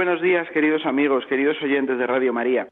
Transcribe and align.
Buenos 0.00 0.22
días, 0.22 0.48
queridos 0.52 0.86
amigos, 0.86 1.26
queridos 1.26 1.60
oyentes 1.60 1.98
de 1.98 2.06
Radio 2.06 2.32
María. 2.32 2.66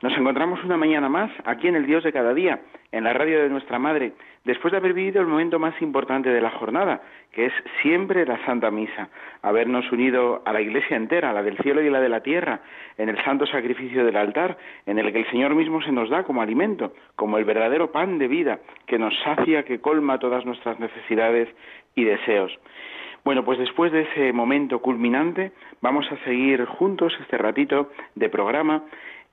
Nos 0.00 0.16
encontramos 0.16 0.64
una 0.64 0.78
mañana 0.78 1.10
más 1.10 1.30
aquí 1.44 1.68
en 1.68 1.76
el 1.76 1.84
Dios 1.84 2.02
de 2.02 2.10
cada 2.10 2.32
día, 2.32 2.60
en 2.90 3.04
la 3.04 3.12
radio 3.12 3.42
de 3.42 3.50
nuestra 3.50 3.78
Madre, 3.78 4.14
después 4.44 4.72
de 4.72 4.78
haber 4.78 4.94
vivido 4.94 5.20
el 5.20 5.26
momento 5.26 5.58
más 5.58 5.74
importante 5.82 6.30
de 6.30 6.40
la 6.40 6.52
jornada, 6.52 7.02
que 7.32 7.44
es 7.44 7.52
siempre 7.82 8.24
la 8.24 8.42
Santa 8.46 8.70
Misa, 8.70 9.10
habernos 9.42 9.92
unido 9.92 10.40
a 10.46 10.54
la 10.54 10.62
Iglesia 10.62 10.96
entera, 10.96 11.34
la 11.34 11.42
del 11.42 11.58
cielo 11.58 11.82
y 11.82 11.90
la 11.90 12.00
de 12.00 12.08
la 12.08 12.22
tierra, 12.22 12.60
en 12.96 13.10
el 13.10 13.22
santo 13.24 13.44
sacrificio 13.44 14.02
del 14.02 14.16
altar, 14.16 14.56
en 14.86 14.98
el 14.98 15.12
que 15.12 15.18
el 15.18 15.30
Señor 15.30 15.54
mismo 15.54 15.82
se 15.82 15.92
nos 15.92 16.08
da 16.08 16.22
como 16.22 16.40
alimento, 16.40 16.94
como 17.14 17.36
el 17.36 17.44
verdadero 17.44 17.92
pan 17.92 18.16
de 18.16 18.26
vida, 18.26 18.60
que 18.86 18.98
nos 18.98 19.12
sacia, 19.22 19.64
que 19.64 19.82
colma 19.82 20.18
todas 20.18 20.46
nuestras 20.46 20.80
necesidades 20.80 21.46
y 21.94 22.04
deseos. 22.04 22.58
Bueno, 23.24 23.42
pues 23.42 23.58
después 23.58 23.90
de 23.90 24.02
ese 24.02 24.34
momento 24.34 24.80
culminante, 24.80 25.52
vamos 25.80 26.06
a 26.12 26.22
seguir 26.24 26.62
juntos 26.66 27.16
este 27.22 27.38
ratito 27.38 27.90
de 28.14 28.28
programa, 28.28 28.84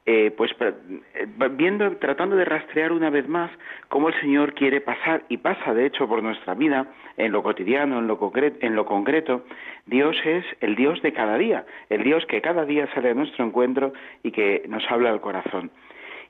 eh, 0.05 0.31
pues 0.35 0.49
eh, 0.61 1.27
viendo, 1.51 1.97
tratando 1.97 2.37
de 2.37 2.45
rastrear 2.45 2.93
una 2.93 3.09
vez 3.09 3.27
más 3.27 3.51
cómo 3.89 4.07
el 4.07 4.19
Señor 4.21 4.53
quiere 4.53 4.79
pasar 4.79 5.23
y 5.27 5.37
pasa 5.37 5.73
de 5.73 5.85
hecho 5.85 6.07
por 6.07 6.23
nuestra 6.23 6.53
vida, 6.53 6.87
en 7.17 7.33
lo 7.33 7.43
cotidiano, 7.43 7.99
en 7.99 8.07
lo, 8.07 8.31
en 8.33 8.75
lo 8.77 8.85
concreto. 8.85 9.43
Dios 9.85 10.15
es 10.23 10.45
el 10.61 10.77
Dios 10.77 11.01
de 11.01 11.11
cada 11.11 11.37
día, 11.37 11.65
el 11.89 12.03
Dios 12.03 12.25
que 12.27 12.39
cada 12.39 12.63
día 12.63 12.87
sale 12.93 13.09
a 13.09 13.13
nuestro 13.13 13.43
encuentro 13.43 13.91
y 14.23 14.31
que 14.31 14.63
nos 14.69 14.89
habla 14.89 15.09
al 15.09 15.19
corazón. 15.19 15.69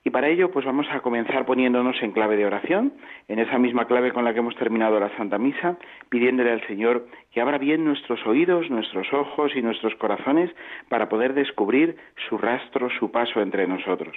Y 0.04 0.10
para 0.10 0.30
ello, 0.30 0.52
pues 0.52 0.66
vamos 0.66 0.88
a 0.92 1.02
comenzar 1.02 1.46
poniéndonos 1.46 2.02
en 2.02 2.12
clave 2.12 2.36
de 2.36 2.46
oración, 2.46 2.94
en 3.28 3.38
esa 3.38 3.60
misma 3.60 3.86
clave 3.86 4.12
con 4.12 4.26
la 4.26 4.34
que 4.34 4.40
hemos 4.40 4.56
terminado 4.56 5.00
la 5.00 5.16
Santa 5.16 5.38
Misa, 5.38 5.78
pidiéndole 6.10 6.52
al 6.52 6.66
Señor 6.66 7.06
que 7.32 7.40
abra 7.40 7.60
bien 7.60 7.86
nuestros 7.86 8.26
oídos, 8.26 8.70
nuestros 8.72 9.14
ojos 9.14 9.52
y 9.56 9.62
nuestros 9.62 9.94
corazones 9.96 10.50
para 10.90 11.08
poder 11.08 11.36
descubrir 11.36 11.98
su 12.28 12.40
rastro, 12.40 12.90
su 13.00 13.12
paso 13.12 13.42
entre 13.42 13.68
nosotros. 13.68 14.16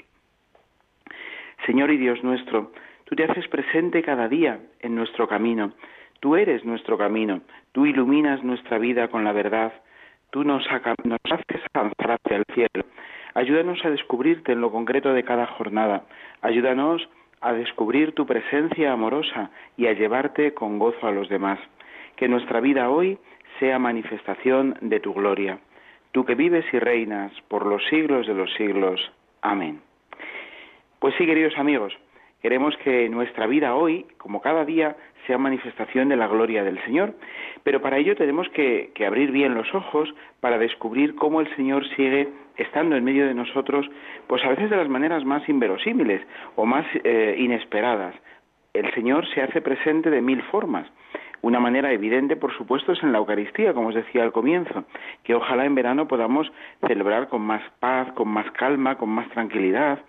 Señor 1.67 1.91
y 1.91 1.99
Dios 1.99 2.23
nuestro, 2.25 2.73
tú 3.05 3.15
te 3.15 3.25
haces 3.25 3.47
presente 3.49 4.03
cada 4.03 4.29
día 4.29 4.61
en 4.81 4.95
nuestro 4.95 5.29
camino. 5.29 5.73
Tú 6.21 6.37
eres 6.37 6.65
nuestro 6.65 6.97
camino, 6.97 7.43
tú 7.73 7.85
iluminas 7.85 8.43
nuestra 8.43 8.79
vida 8.79 9.09
con 9.09 9.25
la 9.25 9.33
verdad, 9.33 9.73
tú 10.31 10.45
nos, 10.45 10.65
nos 11.05 11.21
haces 11.31 11.61
avanzar 11.75 12.13
hacia 12.13 12.39
el 12.39 12.45
cielo. 12.55 12.87
Ayúdanos 13.35 13.85
a 13.85 13.91
descubrirte 13.91 14.53
en 14.53 14.61
lo 14.61 14.71
concreto 14.71 15.13
de 15.13 15.25
cada 15.25 15.47
jornada. 15.47 16.05
Ayúdanos 16.41 17.09
a 17.41 17.53
descubrir 17.53 18.13
tu 18.13 18.27
presencia 18.27 18.93
amorosa 18.93 19.51
y 19.77 19.87
a 19.87 19.93
llevarte 19.93 20.55
con 20.55 20.79
gozo 20.79 21.07
a 21.07 21.13
los 21.13 21.29
demás. 21.29 21.59
Que 22.17 22.29
nuestra 22.29 22.61
vida 22.61 22.89
hoy 22.89 23.19
sea 23.59 23.79
manifestación 23.79 24.77
de 24.81 25.01
tu 25.01 25.13
gloria. 25.13 25.59
Tú 26.13 26.25
que 26.25 26.37
vives 26.37 26.65
y 26.73 26.79
reinas 26.79 27.33
por 27.49 27.67
los 27.67 27.85
siglos 27.89 28.27
de 28.27 28.35
los 28.35 28.53
siglos. 28.55 29.13
Amén. 29.43 29.81
Pues 31.01 31.15
sí, 31.19 31.27
queridos 31.27 31.59
amigos, 31.59 31.93
queremos 32.45 32.77
que 32.85 33.09
nuestra 33.09 33.47
vida 33.47 33.75
hoy, 33.75 34.05
como 34.19 34.43
cada 34.43 34.67
día, 34.67 34.97
sea 35.27 35.39
manifestación 35.39 36.11
de 36.11 36.17
la 36.17 36.27
gloria 36.27 36.63
del 36.63 36.79
Señor. 36.85 37.15
Pero 37.63 37.81
para 37.81 37.97
ello 37.97 38.17
tenemos 38.17 38.47
que, 38.51 38.93
abrir 39.07 39.31
bien 39.31 39.55
los 39.55 39.75
ojos 39.75 40.15
para 40.41 40.59
descubrir 40.59 41.15
cómo 41.15 41.41
el 41.41 41.49
Señor 41.57 41.89
sigue 41.97 42.29
estando 42.59 42.97
en 42.97 43.05
medio 43.05 43.27
de 43.27 43.33
nosotros, 43.33 43.89
pues 44.27 44.45
a 44.45 44.51
veces 44.51 44.69
de 44.69 44.77
las 44.77 44.91
maneras 44.91 45.25
más 45.25 45.49
inverosímiles 45.49 46.21
o 46.55 46.67
más 46.67 46.85
eh, 47.03 47.35
inesperadas. 47.39 48.15
El 48.75 48.93
Señor 48.93 49.27
se 49.33 49.41
hace 49.41 49.63
presente 49.63 50.11
de 50.11 50.21
mil 50.21 50.43
formas. 50.43 50.87
Una 51.41 51.61
manera 51.61 51.93
evidente, 51.93 52.37
por 52.37 52.55
supuesto, 52.55 52.93
es 52.93 53.03
en 53.03 53.13
la 53.13 53.19
Eucaristía, 53.19 53.73
como 53.73 53.89
os 53.89 53.95
decía 53.95 54.23
al 54.23 54.33
comienzo, 54.33 54.85
que 55.23 55.35
ojalá 55.35 55.65
en 55.65 55.75
verano 55.75 56.09
podamos 56.09 56.53
celebrar 56.87 57.29
con 57.29 57.41
más 57.41 57.63
paz, 57.81 58.13
con 58.13 58.29
más 58.29 58.51
calma, 58.51 58.97
con 58.99 59.09
más 59.09 59.31
tranquilidad, 59.31 60.01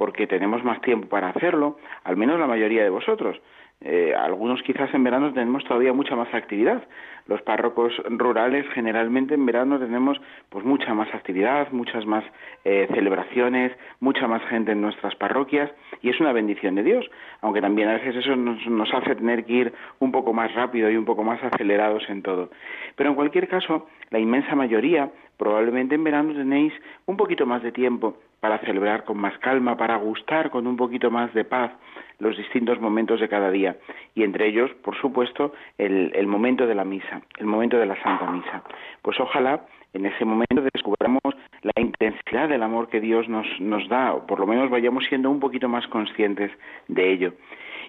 porque 0.00 0.26
tenemos 0.26 0.64
más 0.64 0.80
tiempo 0.80 1.08
para 1.08 1.28
hacerlo, 1.28 1.76
al 2.04 2.16
menos 2.16 2.40
la 2.40 2.46
mayoría 2.46 2.82
de 2.82 2.88
vosotros. 2.88 3.38
Eh, 3.82 4.14
algunos 4.14 4.62
quizás 4.62 4.88
en 4.94 5.04
verano 5.04 5.30
tenemos 5.34 5.62
todavía 5.64 5.92
mucha 5.92 6.16
más 6.16 6.32
actividad. 6.32 6.82
Los 7.26 7.42
párrocos 7.42 7.92
rurales 8.08 8.64
generalmente 8.72 9.34
en 9.34 9.44
verano 9.44 9.78
tenemos 9.78 10.18
pues 10.48 10.64
mucha 10.64 10.94
más 10.94 11.14
actividad, 11.14 11.70
muchas 11.72 12.06
más 12.06 12.24
eh, 12.64 12.88
celebraciones, 12.94 13.72
mucha 14.00 14.26
más 14.26 14.42
gente 14.44 14.72
en 14.72 14.80
nuestras 14.80 15.14
parroquias 15.16 15.70
y 16.00 16.08
es 16.08 16.18
una 16.18 16.32
bendición 16.32 16.76
de 16.76 16.82
Dios, 16.82 17.04
aunque 17.42 17.60
también 17.60 17.90
a 17.90 17.98
veces 17.98 18.16
eso 18.16 18.34
nos, 18.36 18.66
nos 18.68 18.88
hace 18.94 19.16
tener 19.16 19.44
que 19.44 19.52
ir 19.52 19.74
un 19.98 20.12
poco 20.12 20.32
más 20.32 20.54
rápido 20.54 20.90
y 20.90 20.96
un 20.96 21.04
poco 21.04 21.24
más 21.24 21.44
acelerados 21.44 22.08
en 22.08 22.22
todo. 22.22 22.48
Pero 22.96 23.10
en 23.10 23.16
cualquier 23.16 23.48
caso, 23.48 23.86
la 24.08 24.18
inmensa 24.18 24.54
mayoría 24.54 25.10
probablemente 25.36 25.94
en 25.94 26.04
verano 26.04 26.32
tenéis 26.32 26.72
un 27.04 27.18
poquito 27.18 27.44
más 27.44 27.62
de 27.62 27.72
tiempo 27.72 28.16
para 28.40 28.58
celebrar 28.58 29.04
con 29.04 29.18
más 29.18 29.36
calma, 29.38 29.76
para 29.76 29.96
gustar 29.96 30.50
con 30.50 30.66
un 30.66 30.76
poquito 30.76 31.10
más 31.10 31.32
de 31.34 31.44
paz 31.44 31.72
los 32.18 32.36
distintos 32.36 32.80
momentos 32.80 33.20
de 33.20 33.28
cada 33.28 33.50
día 33.50 33.76
y 34.14 34.22
entre 34.22 34.48
ellos, 34.48 34.70
por 34.82 34.96
supuesto, 35.00 35.52
el, 35.78 36.26
momento 36.26 36.66
de 36.66 36.74
la 36.74 36.84
misa, 36.84 37.22
el 37.38 37.46
momento 37.46 37.78
de 37.78 37.86
la 37.86 38.00
Santa 38.02 38.30
Misa. 38.30 38.62
Pues 39.02 39.18
ojalá 39.20 39.66
en 39.92 40.06
ese 40.06 40.24
momento 40.24 40.62
descubramos 40.74 41.20
la 41.62 41.72
intensidad 41.80 42.48
del 42.48 42.62
amor 42.62 42.88
que 42.88 43.00
Dios 43.00 43.28
nos, 43.28 43.46
nos 43.60 43.88
da, 43.88 44.14
o 44.14 44.26
por 44.26 44.40
lo 44.40 44.46
menos 44.46 44.70
vayamos 44.70 45.04
siendo 45.06 45.30
un 45.30 45.40
poquito 45.40 45.68
más 45.68 45.86
conscientes 45.88 46.50
de 46.88 47.12
ello. 47.12 47.32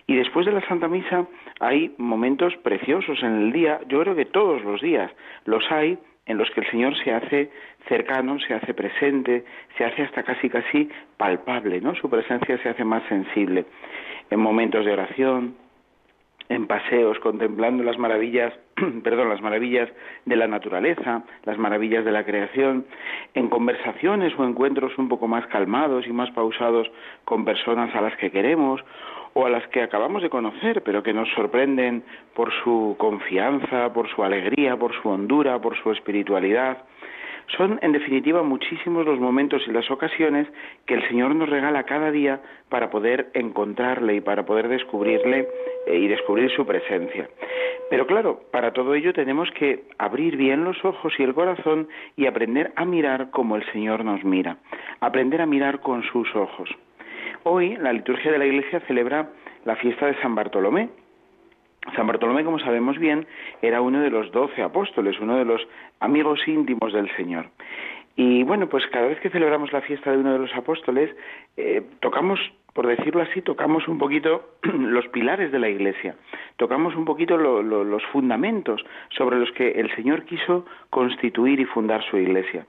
Y 0.07 0.15
después 0.15 0.45
de 0.45 0.51
la 0.51 0.65
Santa 0.67 0.87
Misa 0.87 1.27
hay 1.59 1.93
momentos 1.97 2.55
preciosos 2.57 3.21
en 3.21 3.43
el 3.43 3.51
día, 3.51 3.79
yo 3.87 4.01
creo 4.01 4.15
que 4.15 4.25
todos 4.25 4.63
los 4.63 4.81
días 4.81 5.11
los 5.45 5.63
hay 5.71 5.97
en 6.25 6.37
los 6.37 6.49
que 6.51 6.61
el 6.61 6.69
Señor 6.69 6.95
se 7.03 7.11
hace 7.11 7.49
cercano, 7.87 8.39
se 8.39 8.53
hace 8.53 8.73
presente, 8.73 9.43
se 9.77 9.85
hace 9.85 10.03
hasta 10.03 10.23
casi 10.23 10.49
casi 10.49 10.89
palpable, 11.17 11.81
¿no? 11.81 11.95
Su 11.95 12.09
presencia 12.09 12.57
se 12.59 12.69
hace 12.69 12.83
más 12.83 13.03
sensible 13.07 13.65
en 14.29 14.39
momentos 14.39 14.85
de 14.85 14.93
oración, 14.93 15.55
en 16.49 16.67
paseos 16.67 17.17
contemplando 17.19 17.83
las 17.83 17.97
maravillas, 17.97 18.53
perdón, 19.03 19.29
las 19.29 19.41
maravillas 19.41 19.89
de 20.25 20.35
la 20.35 20.47
naturaleza, 20.47 21.23
las 21.43 21.57
maravillas 21.57 22.05
de 22.05 22.11
la 22.11 22.23
creación, 22.23 22.85
en 23.33 23.49
conversaciones 23.49 24.33
o 24.37 24.45
encuentros 24.45 24.97
un 24.97 25.09
poco 25.09 25.27
más 25.27 25.45
calmados 25.47 26.05
y 26.07 26.13
más 26.13 26.31
pausados 26.31 26.89
con 27.25 27.45
personas 27.45 27.93
a 27.95 28.01
las 28.01 28.15
que 28.17 28.31
queremos 28.31 28.81
o 29.33 29.45
a 29.45 29.49
las 29.49 29.65
que 29.69 29.81
acabamos 29.81 30.21
de 30.21 30.29
conocer, 30.29 30.83
pero 30.83 31.03
que 31.03 31.13
nos 31.13 31.29
sorprenden 31.29 32.03
por 32.35 32.51
su 32.63 32.95
confianza, 32.97 33.93
por 33.93 34.09
su 34.09 34.23
alegría, 34.23 34.75
por 34.77 34.93
su 35.01 35.09
hondura, 35.09 35.59
por 35.59 35.77
su 35.81 35.91
espiritualidad. 35.91 36.79
Son, 37.57 37.79
en 37.81 37.91
definitiva, 37.91 38.43
muchísimos 38.43 39.05
los 39.05 39.19
momentos 39.19 39.61
y 39.67 39.71
las 39.71 39.89
ocasiones 39.91 40.47
que 40.85 40.93
el 40.93 41.07
Señor 41.09 41.35
nos 41.35 41.49
regala 41.49 41.83
cada 41.83 42.11
día 42.11 42.39
para 42.69 42.89
poder 42.89 43.29
encontrarle 43.33 44.15
y 44.15 44.21
para 44.21 44.45
poder 44.45 44.69
descubrirle 44.69 45.47
eh, 45.85 45.97
y 45.97 46.07
descubrir 46.07 46.49
su 46.51 46.65
presencia. 46.65 47.27
Pero 47.89 48.07
claro, 48.07 48.43
para 48.51 48.71
todo 48.71 48.93
ello 48.95 49.11
tenemos 49.11 49.51
que 49.51 49.83
abrir 49.97 50.37
bien 50.37 50.63
los 50.63 50.83
ojos 50.85 51.13
y 51.19 51.23
el 51.23 51.33
corazón 51.33 51.89
y 52.15 52.25
aprender 52.25 52.71
a 52.77 52.85
mirar 52.85 53.31
como 53.31 53.57
el 53.57 53.65
Señor 53.73 54.05
nos 54.05 54.23
mira, 54.23 54.57
aprender 55.01 55.41
a 55.41 55.45
mirar 55.45 55.81
con 55.81 56.03
sus 56.03 56.33
ojos. 56.35 56.69
Hoy 57.43 57.75
la 57.75 57.91
liturgia 57.91 58.31
de 58.31 58.37
la 58.37 58.45
Iglesia 58.45 58.79
celebra 58.87 59.29
la 59.65 59.75
fiesta 59.75 60.05
de 60.05 60.15
San 60.21 60.35
Bartolomé, 60.35 60.89
San 61.95 62.07
Bartolomé, 62.07 62.43
como 62.43 62.59
sabemos 62.59 62.97
bien, 62.99 63.25
era 63.61 63.81
uno 63.81 64.01
de 64.01 64.09
los 64.09 64.31
doce 64.31 64.61
apóstoles, 64.61 65.19
uno 65.19 65.37
de 65.37 65.45
los 65.45 65.67
amigos 65.99 66.39
íntimos 66.47 66.93
del 66.93 67.09
Señor. 67.15 67.47
Y 68.15 68.43
bueno, 68.43 68.67
pues 68.67 68.85
cada 68.87 69.07
vez 69.07 69.19
que 69.19 69.29
celebramos 69.29 69.71
la 69.71 69.81
fiesta 69.81 70.11
de 70.11 70.17
uno 70.17 70.33
de 70.33 70.39
los 70.39 70.53
apóstoles, 70.53 71.09
eh, 71.57 71.81
tocamos, 72.01 72.39
por 72.73 72.85
decirlo 72.85 73.21
así, 73.21 73.41
tocamos 73.41 73.87
un 73.87 73.97
poquito 73.97 74.49
los 74.63 75.07
pilares 75.07 75.51
de 75.51 75.59
la 75.59 75.69
Iglesia, 75.69 76.15
tocamos 76.57 76.95
un 76.95 77.05
poquito 77.05 77.37
los 77.37 78.05
fundamentos 78.11 78.83
sobre 79.09 79.39
los 79.39 79.51
que 79.53 79.71
el 79.71 79.93
Señor 79.95 80.25
quiso 80.25 80.65
constituir 80.89 81.59
y 81.61 81.65
fundar 81.65 82.03
su 82.03 82.17
Iglesia. 82.17 82.65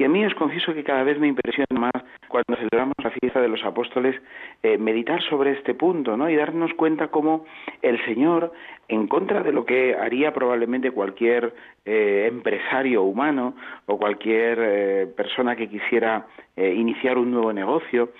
Y 0.00 0.04
a 0.04 0.08
mí 0.08 0.24
os 0.24 0.32
confieso 0.32 0.72
que 0.72 0.82
cada 0.82 1.04
vez 1.04 1.18
me 1.18 1.26
impresiona 1.26 1.78
más 1.78 1.92
cuando 2.26 2.56
celebramos 2.56 2.94
la 3.04 3.10
fiesta 3.10 3.38
de 3.38 3.48
los 3.48 3.62
apóstoles 3.62 4.16
eh, 4.62 4.78
meditar 4.78 5.20
sobre 5.24 5.50
este 5.50 5.74
punto, 5.74 6.16
¿no? 6.16 6.30
Y 6.30 6.36
darnos 6.36 6.72
cuenta 6.72 7.08
cómo 7.08 7.44
el 7.82 8.02
Señor, 8.06 8.50
en 8.88 9.06
contra 9.08 9.42
de 9.42 9.52
lo 9.52 9.66
que 9.66 9.94
haría 9.94 10.32
probablemente 10.32 10.90
cualquier 10.90 11.52
eh, 11.84 12.28
empresario 12.30 13.02
humano 13.02 13.54
o 13.84 13.98
cualquier 13.98 14.58
eh, 14.62 15.06
persona 15.14 15.54
que 15.54 15.68
quisiera 15.68 16.26
iniciar 16.56 17.18
un 17.18 17.30
nuevo 17.30 17.52
negocio, 17.52 18.10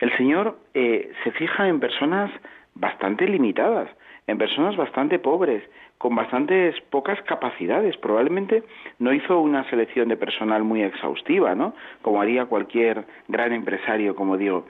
el 0.00 0.16
Señor 0.16 0.56
se 0.72 1.30
fija 1.36 1.68
en 1.68 1.80
personas 1.80 2.30
bastante 2.74 3.26
limitadas, 3.26 3.88
en 4.28 4.38
personas 4.38 4.76
bastante 4.76 5.18
pobres, 5.18 5.64
con 5.98 6.14
bastantes 6.14 6.80
pocas 6.90 7.20
capacidades. 7.22 7.96
Probablemente 7.96 8.62
no 8.98 9.12
hizo 9.12 9.40
una 9.40 9.68
selección 9.68 10.08
de 10.08 10.16
personal 10.16 10.62
muy 10.62 10.82
exhaustiva, 10.82 11.54
¿no? 11.54 11.74
Como 12.02 12.22
haría 12.22 12.46
cualquier 12.46 13.04
gran 13.26 13.52
empresario, 13.52 14.14
como 14.14 14.36
digo. 14.36 14.66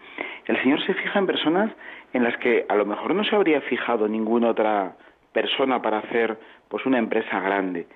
El 0.46 0.60
Señor 0.62 0.84
se 0.84 0.94
fija 0.94 1.19
en 1.19 1.26
personas 1.26 1.70
en 2.14 2.25
las 2.25 2.36
que 2.38 2.64
a 2.69 2.75
lo 2.75 2.86
mejor 2.86 3.14
no 3.14 3.25
se 3.25 3.36
habría 3.36 3.60
fijado 3.60 4.08
ninguna 4.08 4.48
otra 4.48 4.96
persona 5.32 5.80
para 5.82 5.98
hacer 5.98 6.38
pues 6.69 6.84
una 6.86 6.98
empresa 6.98 7.40
grande. 7.40 7.86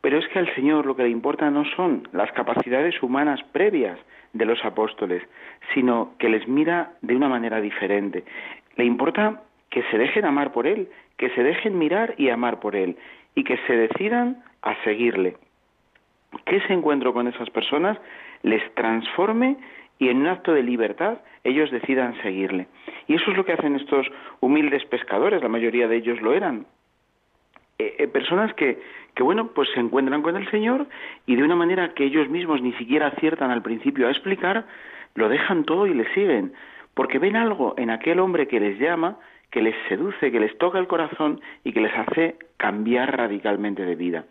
Pero 0.00 0.18
es 0.18 0.28
que 0.28 0.38
al 0.38 0.54
Señor 0.54 0.84
lo 0.84 0.96
que 0.96 1.04
le 1.04 1.08
importa 1.08 1.48
no 1.50 1.64
son 1.76 2.08
las 2.12 2.30
capacidades 2.32 3.02
humanas 3.02 3.40
previas 3.52 3.98
de 4.32 4.44
los 4.44 4.62
apóstoles, 4.64 5.22
sino 5.72 6.10
que 6.18 6.28
les 6.28 6.46
mira 6.46 6.90
de 7.00 7.16
una 7.16 7.28
manera 7.28 7.60
diferente. 7.60 8.24
Le 8.76 8.84
importa 8.84 9.42
que 9.74 9.82
se 9.90 9.98
dejen 9.98 10.24
amar 10.24 10.52
por 10.52 10.68
Él, 10.68 10.88
que 11.16 11.30
se 11.30 11.42
dejen 11.42 11.76
mirar 11.76 12.14
y 12.16 12.30
amar 12.30 12.60
por 12.60 12.76
Él, 12.76 12.96
y 13.34 13.42
que 13.42 13.58
se 13.66 13.76
decidan 13.76 14.44
a 14.62 14.76
seguirle. 14.84 15.36
Que 16.46 16.58
ese 16.58 16.72
encuentro 16.72 17.12
con 17.12 17.26
esas 17.26 17.50
personas 17.50 17.98
les 18.44 18.62
transforme 18.76 19.56
y 19.98 20.10
en 20.10 20.18
un 20.18 20.28
acto 20.28 20.54
de 20.54 20.62
libertad 20.62 21.18
ellos 21.42 21.72
decidan 21.72 22.14
seguirle. 22.22 22.68
Y 23.08 23.16
eso 23.16 23.32
es 23.32 23.36
lo 23.36 23.44
que 23.44 23.54
hacen 23.54 23.74
estos 23.74 24.06
humildes 24.38 24.84
pescadores, 24.84 25.42
la 25.42 25.48
mayoría 25.48 25.88
de 25.88 25.96
ellos 25.96 26.22
lo 26.22 26.34
eran. 26.34 26.66
Eh, 27.80 27.96
eh, 27.98 28.06
personas 28.06 28.54
que, 28.54 28.80
que, 29.16 29.24
bueno, 29.24 29.48
pues 29.48 29.68
se 29.74 29.80
encuentran 29.80 30.22
con 30.22 30.36
el 30.36 30.48
Señor 30.52 30.86
y 31.26 31.34
de 31.34 31.42
una 31.42 31.56
manera 31.56 31.94
que 31.94 32.04
ellos 32.04 32.28
mismos 32.28 32.62
ni 32.62 32.74
siquiera 32.74 33.08
aciertan 33.08 33.50
al 33.50 33.62
principio 33.62 34.06
a 34.06 34.12
explicar, 34.12 34.66
lo 35.16 35.28
dejan 35.28 35.64
todo 35.64 35.88
y 35.88 35.94
le 35.94 36.04
siguen, 36.14 36.52
porque 36.94 37.18
ven 37.18 37.36
algo 37.36 37.74
en 37.76 37.90
aquel 37.90 38.20
hombre 38.20 38.48
que 38.48 38.60
les 38.60 38.78
llama 38.78 39.18
que 39.54 39.62
les 39.62 39.76
seduce, 39.88 40.32
que 40.32 40.40
les 40.40 40.58
toca 40.58 40.80
el 40.80 40.88
corazón 40.88 41.40
y 41.62 41.72
que 41.72 41.80
les 41.80 41.96
hace 41.96 42.34
cambiar 42.56 43.16
radicalmente 43.16 43.84
de 43.84 43.94
vida. 43.94 44.24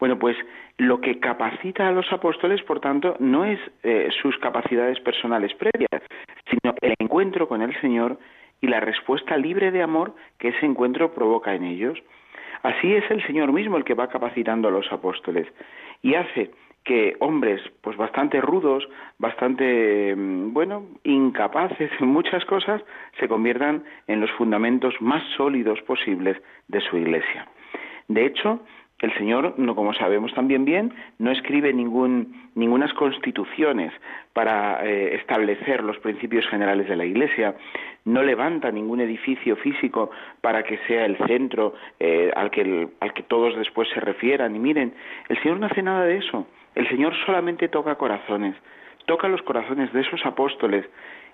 Bueno, 0.00 0.18
pues 0.18 0.38
lo 0.78 1.02
que 1.02 1.20
capacita 1.20 1.86
a 1.86 1.92
los 1.92 2.10
apóstoles, 2.10 2.62
por 2.62 2.80
tanto, 2.80 3.14
no 3.20 3.44
es 3.44 3.60
eh, 3.82 4.08
sus 4.22 4.38
capacidades 4.38 4.98
personales 5.00 5.52
previas, 5.54 6.02
sino 6.48 6.74
el 6.80 6.94
encuentro 6.98 7.46
con 7.46 7.60
el 7.60 7.78
Señor 7.82 8.18
y 8.62 8.68
la 8.68 8.80
respuesta 8.80 9.36
libre 9.36 9.70
de 9.70 9.82
amor 9.82 10.14
que 10.38 10.48
ese 10.48 10.64
encuentro 10.64 11.12
provoca 11.12 11.54
en 11.54 11.64
ellos. 11.64 11.98
Así 12.62 12.94
es 12.94 13.04
el 13.10 13.22
Señor 13.26 13.52
mismo 13.52 13.76
el 13.76 13.84
que 13.84 13.92
va 13.92 14.08
capacitando 14.08 14.68
a 14.68 14.70
los 14.70 14.90
apóstoles 14.90 15.46
y 16.00 16.14
hace 16.14 16.50
que 16.84 17.16
hombres 17.20 17.60
pues 17.80 17.96
bastante 17.96 18.40
rudos, 18.40 18.86
bastante 19.18 20.14
mm, 20.14 20.52
bueno, 20.52 20.84
incapaces 21.02 21.90
en 22.00 22.08
muchas 22.08 22.44
cosas, 22.44 22.82
se 23.18 23.28
conviertan 23.28 23.84
en 24.06 24.20
los 24.20 24.30
fundamentos 24.32 24.94
más 25.00 25.22
sólidos 25.36 25.80
posibles 25.82 26.36
de 26.68 26.80
su 26.80 26.96
iglesia. 26.98 27.48
De 28.08 28.26
hecho, 28.26 28.60
el 29.00 29.12
Señor, 29.14 29.54
no 29.58 29.74
como 29.74 29.92
sabemos 29.92 30.32
también 30.34 30.64
bien, 30.64 30.94
no 31.18 31.30
escribe 31.30 31.72
ningún, 31.72 32.50
ningunas 32.54 32.92
constituciones 32.94 33.92
para 34.32 34.84
eh, 34.86 35.16
establecer 35.16 35.82
los 35.82 35.98
principios 35.98 36.46
generales 36.46 36.88
de 36.88 36.96
la 36.96 37.04
Iglesia, 37.04 37.54
no 38.04 38.22
levanta 38.22 38.70
ningún 38.70 39.00
edificio 39.00 39.56
físico 39.56 40.10
para 40.40 40.62
que 40.62 40.78
sea 40.86 41.06
el 41.06 41.16
centro 41.26 41.74
eh, 41.98 42.30
al, 42.34 42.50
que, 42.50 42.88
al 43.00 43.12
que 43.12 43.22
todos 43.24 43.56
después 43.56 43.88
se 43.92 44.00
refieran. 44.00 44.54
Y 44.54 44.58
miren, 44.58 44.94
el 45.28 45.42
Señor 45.42 45.58
no 45.58 45.66
hace 45.66 45.82
nada 45.82 46.04
de 46.04 46.18
eso. 46.18 46.46
El 46.74 46.88
Señor 46.88 47.14
solamente 47.26 47.68
toca 47.68 47.96
corazones, 47.96 48.56
toca 49.06 49.28
los 49.28 49.42
corazones 49.42 49.92
de 49.92 50.00
esos 50.00 50.24
apóstoles 50.24 50.86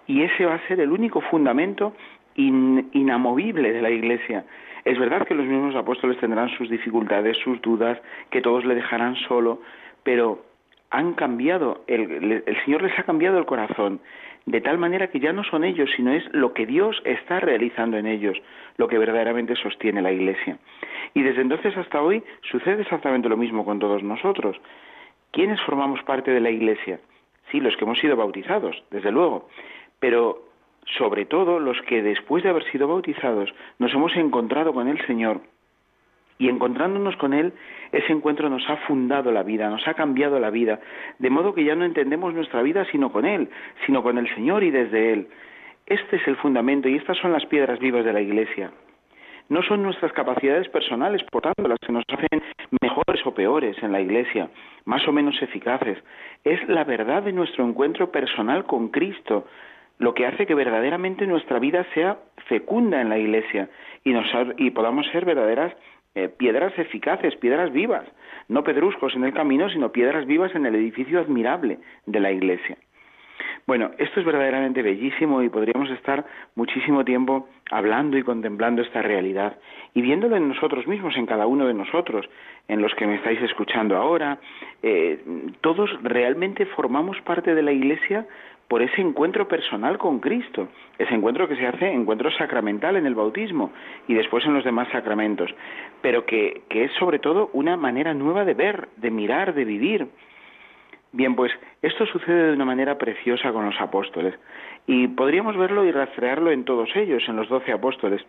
y 0.06 0.22
ese 0.22 0.44
va 0.44 0.54
a 0.54 0.66
ser 0.66 0.80
el 0.80 0.92
único 0.92 1.20
fundamento 1.20 1.94
inamovible 2.34 3.72
de 3.72 3.82
la 3.82 3.90
Iglesia. 3.90 4.44
Es 4.84 4.98
verdad 4.98 5.26
que 5.26 5.34
los 5.34 5.46
mismos 5.46 5.74
apóstoles 5.74 6.18
tendrán 6.18 6.48
sus 6.56 6.70
dificultades, 6.70 7.36
sus 7.38 7.60
dudas, 7.60 8.00
que 8.30 8.40
todos 8.40 8.64
le 8.64 8.74
dejarán 8.74 9.16
solo, 9.28 9.60
pero 10.02 10.42
han 10.90 11.14
cambiado, 11.14 11.84
el, 11.86 12.42
el 12.46 12.64
Señor 12.64 12.82
les 12.82 12.98
ha 12.98 13.02
cambiado 13.02 13.38
el 13.38 13.46
corazón, 13.46 14.00
de 14.46 14.60
tal 14.60 14.78
manera 14.78 15.08
que 15.08 15.20
ya 15.20 15.32
no 15.32 15.44
son 15.44 15.64
ellos, 15.64 15.90
sino 15.96 16.12
es 16.12 16.24
lo 16.32 16.54
que 16.54 16.66
Dios 16.66 17.00
está 17.04 17.40
realizando 17.40 17.98
en 17.98 18.06
ellos, 18.06 18.36
lo 18.76 18.88
que 18.88 18.98
verdaderamente 18.98 19.54
sostiene 19.54 20.02
la 20.02 20.12
Iglesia. 20.12 20.58
Y 21.14 21.22
desde 21.22 21.42
entonces 21.42 21.76
hasta 21.76 22.02
hoy 22.02 22.22
sucede 22.50 22.82
exactamente 22.82 23.28
lo 23.28 23.36
mismo 23.36 23.64
con 23.64 23.78
todos 23.78 24.02
nosotros. 24.02 24.56
¿Quiénes 25.30 25.60
formamos 25.60 26.02
parte 26.02 26.30
de 26.30 26.40
la 26.40 26.50
Iglesia? 26.50 27.00
Sí, 27.50 27.60
los 27.60 27.76
que 27.76 27.84
hemos 27.84 27.98
sido 27.98 28.16
bautizados, 28.16 28.82
desde 28.90 29.12
luego, 29.12 29.48
pero 29.98 30.49
sobre 30.96 31.24
todo 31.24 31.58
los 31.58 31.80
que 31.82 32.02
después 32.02 32.42
de 32.42 32.50
haber 32.50 32.64
sido 32.70 32.88
bautizados 32.88 33.52
nos 33.78 33.92
hemos 33.92 34.14
encontrado 34.16 34.72
con 34.72 34.88
el 34.88 35.04
Señor 35.06 35.40
y 36.38 36.48
encontrándonos 36.48 37.16
con 37.16 37.34
Él, 37.34 37.52
ese 37.92 38.12
encuentro 38.12 38.48
nos 38.48 38.68
ha 38.68 38.76
fundado 38.78 39.30
la 39.30 39.42
vida, 39.42 39.68
nos 39.68 39.86
ha 39.86 39.94
cambiado 39.94 40.40
la 40.40 40.50
vida, 40.50 40.80
de 41.18 41.28
modo 41.28 41.54
que 41.54 41.64
ya 41.64 41.74
no 41.74 41.84
entendemos 41.84 42.32
nuestra 42.32 42.62
vida 42.62 42.86
sino 42.90 43.12
con 43.12 43.26
Él, 43.26 43.50
sino 43.86 44.02
con 44.02 44.16
el 44.16 44.32
Señor 44.34 44.64
y 44.64 44.70
desde 44.70 45.12
Él. 45.12 45.28
Este 45.86 46.16
es 46.16 46.26
el 46.26 46.36
fundamento 46.36 46.88
y 46.88 46.96
estas 46.96 47.18
son 47.18 47.32
las 47.32 47.44
piedras 47.46 47.78
vivas 47.78 48.04
de 48.04 48.12
la 48.12 48.20
Iglesia. 48.20 48.70
No 49.50 49.62
son 49.64 49.82
nuestras 49.82 50.12
capacidades 50.12 50.68
personales, 50.68 51.24
por 51.24 51.42
tanto, 51.42 51.66
las 51.66 51.78
que 51.80 51.92
nos 51.92 52.04
hacen 52.08 52.40
mejores 52.80 53.26
o 53.26 53.34
peores 53.34 53.76
en 53.82 53.90
la 53.90 54.00
Iglesia, 54.00 54.48
más 54.84 55.06
o 55.08 55.12
menos 55.12 55.42
eficaces. 55.42 55.98
Es 56.44 56.66
la 56.68 56.84
verdad 56.84 57.24
de 57.24 57.32
nuestro 57.32 57.66
encuentro 57.66 58.12
personal 58.12 58.64
con 58.64 58.88
Cristo, 58.88 59.46
lo 60.00 60.14
que 60.14 60.26
hace 60.26 60.46
que 60.46 60.54
verdaderamente 60.54 61.26
nuestra 61.26 61.58
vida 61.58 61.86
sea 61.94 62.18
fecunda 62.48 63.00
en 63.00 63.10
la 63.10 63.18
Iglesia 63.18 63.68
y, 64.02 64.12
nos, 64.12 64.26
y 64.56 64.70
podamos 64.70 65.06
ser 65.12 65.26
verdaderas 65.26 65.74
eh, 66.14 66.28
piedras 66.28 66.76
eficaces, 66.78 67.36
piedras 67.36 67.70
vivas, 67.70 68.04
no 68.48 68.64
pedruscos 68.64 69.14
en 69.14 69.24
el 69.24 69.34
camino, 69.34 69.68
sino 69.68 69.92
piedras 69.92 70.26
vivas 70.26 70.54
en 70.54 70.64
el 70.66 70.74
edificio 70.74 71.20
admirable 71.20 71.78
de 72.06 72.18
la 72.18 72.32
Iglesia. 72.32 72.78
Bueno, 73.66 73.90
esto 73.98 74.20
es 74.20 74.26
verdaderamente 74.26 74.82
bellísimo 74.82 75.42
y 75.42 75.50
podríamos 75.50 75.90
estar 75.90 76.24
muchísimo 76.56 77.04
tiempo 77.04 77.48
hablando 77.70 78.16
y 78.16 78.22
contemplando 78.22 78.80
esta 78.82 79.02
realidad 79.02 79.58
y 79.94 80.00
viéndolo 80.00 80.36
en 80.36 80.48
nosotros 80.48 80.86
mismos, 80.86 81.14
en 81.16 81.26
cada 81.26 81.46
uno 81.46 81.66
de 81.66 81.74
nosotros, 81.74 82.28
en 82.68 82.80
los 82.80 82.94
que 82.94 83.06
me 83.06 83.16
estáis 83.16 83.40
escuchando 83.42 83.96
ahora. 83.96 84.38
Eh, 84.82 85.22
todos 85.60 85.90
realmente 86.02 86.64
formamos 86.66 87.20
parte 87.20 87.54
de 87.54 87.62
la 87.62 87.72
Iglesia 87.72 88.26
por 88.70 88.82
ese 88.82 89.00
encuentro 89.00 89.48
personal 89.48 89.98
con 89.98 90.20
Cristo, 90.20 90.68
ese 90.96 91.12
encuentro 91.12 91.48
que 91.48 91.56
se 91.56 91.66
hace, 91.66 91.90
encuentro 91.92 92.30
sacramental 92.30 92.94
en 92.94 93.04
el 93.04 93.16
bautismo 93.16 93.72
y 94.06 94.14
después 94.14 94.44
en 94.46 94.54
los 94.54 94.62
demás 94.62 94.86
sacramentos, 94.92 95.50
pero 96.00 96.24
que, 96.24 96.62
que 96.68 96.84
es 96.84 96.92
sobre 96.92 97.18
todo 97.18 97.50
una 97.52 97.76
manera 97.76 98.14
nueva 98.14 98.44
de 98.44 98.54
ver, 98.54 98.88
de 98.96 99.10
mirar, 99.10 99.54
de 99.54 99.64
vivir, 99.64 100.06
Bien, 101.12 101.34
pues 101.34 101.50
esto 101.82 102.06
sucede 102.06 102.46
de 102.46 102.52
una 102.52 102.64
manera 102.64 102.96
preciosa 102.96 103.52
con 103.52 103.64
los 103.66 103.74
apóstoles 103.80 104.32
y 104.86 105.08
podríamos 105.08 105.56
verlo 105.56 105.84
y 105.84 105.90
rastrearlo 105.90 106.52
en 106.52 106.64
todos 106.64 106.88
ellos, 106.94 107.24
en 107.26 107.34
los 107.34 107.48
doce 107.48 107.72
apóstoles. 107.72 108.24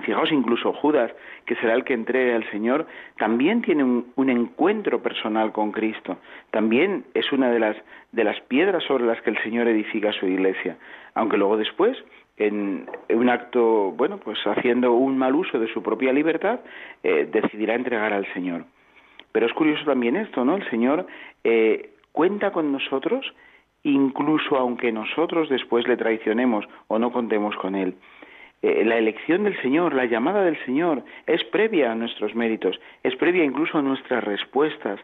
Fijaos, 0.00 0.30
incluso 0.32 0.72
Judas, 0.72 1.12
que 1.46 1.56
será 1.56 1.74
el 1.74 1.84
que 1.84 1.94
entregue 1.94 2.34
al 2.34 2.48
Señor, 2.50 2.86
también 3.18 3.62
tiene 3.62 3.84
un, 3.84 4.30
encuentro 4.30 5.02
personal 5.02 5.52
con 5.52 5.72
Cristo. 5.72 6.18
También 6.50 7.04
es 7.14 7.30
una 7.32 7.50
de 7.50 7.58
las, 7.58 7.76
de 8.12 8.24
las 8.24 8.40
piedras 8.42 8.82
sobre 8.84 9.04
las 9.04 9.20
que 9.22 9.30
el 9.30 9.42
Señor 9.42 9.68
edifica 9.68 10.12
su 10.12 10.26
iglesia. 10.26 10.76
Aunque 11.14 11.36
luego 11.36 11.56
después, 11.56 11.96
en, 12.36 12.88
un 13.08 13.28
acto, 13.28 13.92
bueno, 13.92 14.18
pues 14.18 14.38
haciendo 14.46 14.92
un 14.92 15.18
mal 15.18 15.34
uso 15.34 15.58
de 15.58 15.72
su 15.72 15.82
propia 15.82 16.12
libertad, 16.12 16.60
eh, 17.02 17.28
decidirá 17.30 17.74
entregar 17.74 18.12
al 18.12 18.26
Señor. 18.32 18.64
Pero 19.32 19.46
es 19.46 19.52
curioso 19.52 19.84
también 19.84 20.16
esto, 20.16 20.44
¿no? 20.44 20.56
El 20.56 20.68
Señor 20.70 21.06
eh, 21.44 21.90
cuenta 22.12 22.50
con 22.50 22.72
nosotros 22.72 23.32
incluso 23.82 24.56
aunque 24.56 24.92
nosotros 24.92 25.48
después 25.48 25.86
le 25.88 25.96
traicionemos 25.96 26.66
o 26.88 26.98
no 26.98 27.12
contemos 27.12 27.56
con 27.56 27.74
Él. 27.74 27.94
Eh, 28.62 28.84
la 28.84 28.98
elección 28.98 29.44
del 29.44 29.60
Señor, 29.62 29.94
la 29.94 30.04
llamada 30.04 30.42
del 30.42 30.62
Señor, 30.64 31.02
es 31.26 31.42
previa 31.44 31.92
a 31.92 31.94
nuestros 31.94 32.34
méritos, 32.34 32.78
es 33.02 33.16
previa 33.16 33.44
incluso 33.44 33.78
a 33.78 33.82
nuestras 33.82 34.22
respuestas, 34.22 35.00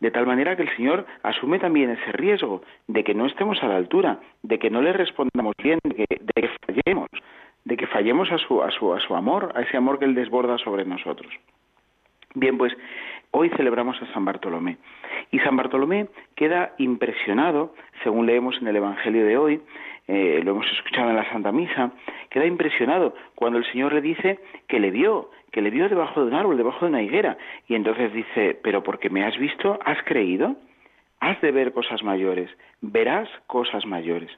de 0.00 0.10
tal 0.10 0.26
manera 0.26 0.56
que 0.56 0.62
el 0.62 0.76
Señor 0.76 1.04
asume 1.22 1.58
también 1.58 1.90
ese 1.90 2.12
riesgo 2.12 2.62
de 2.86 3.04
que 3.04 3.14
no 3.14 3.26
estemos 3.26 3.62
a 3.62 3.68
la 3.68 3.76
altura, 3.76 4.20
de 4.42 4.58
que 4.58 4.70
no 4.70 4.80
le 4.80 4.94
respondamos 4.94 5.54
bien, 5.62 5.78
de 5.84 5.94
que, 5.94 6.06
de 6.08 6.42
que 6.42 6.50
fallemos, 6.66 7.08
de 7.64 7.76
que 7.76 7.86
fallemos 7.86 8.32
a 8.32 8.38
su, 8.38 8.62
a, 8.62 8.70
su, 8.70 8.94
a 8.94 9.00
su 9.00 9.14
amor, 9.14 9.52
a 9.54 9.60
ese 9.60 9.76
amor 9.76 9.98
que 9.98 10.06
Él 10.06 10.14
desborda 10.14 10.56
sobre 10.56 10.86
nosotros. 10.86 11.30
Bien, 12.34 12.56
pues 12.56 12.72
Hoy 13.32 13.48
celebramos 13.50 14.00
a 14.02 14.12
San 14.12 14.24
Bartolomé. 14.24 14.78
Y 15.30 15.38
San 15.38 15.56
Bartolomé 15.56 16.08
queda 16.34 16.74
impresionado, 16.78 17.74
según 18.02 18.26
leemos 18.26 18.56
en 18.60 18.66
el 18.66 18.76
Evangelio 18.76 19.24
de 19.24 19.36
hoy, 19.36 19.60
eh, 20.08 20.40
lo 20.42 20.52
hemos 20.52 20.66
escuchado 20.72 21.10
en 21.10 21.16
la 21.16 21.30
Santa 21.30 21.52
Misa, 21.52 21.92
queda 22.28 22.44
impresionado 22.44 23.14
cuando 23.36 23.58
el 23.58 23.64
Señor 23.70 23.92
le 23.92 24.00
dice 24.00 24.40
que 24.66 24.80
le 24.80 24.90
vio, 24.90 25.30
que 25.52 25.62
le 25.62 25.70
vio 25.70 25.88
debajo 25.88 26.20
de 26.20 26.26
un 26.26 26.34
árbol, 26.34 26.56
debajo 26.56 26.84
de 26.84 26.90
una 26.90 27.02
higuera. 27.02 27.38
Y 27.68 27.76
entonces 27.76 28.12
dice, 28.12 28.58
pero 28.64 28.82
porque 28.82 29.10
me 29.10 29.24
has 29.24 29.38
visto, 29.38 29.78
has 29.84 30.02
creído, 30.02 30.56
has 31.20 31.40
de 31.40 31.52
ver 31.52 31.72
cosas 31.72 32.02
mayores, 32.02 32.50
verás 32.80 33.28
cosas 33.46 33.86
mayores. 33.86 34.30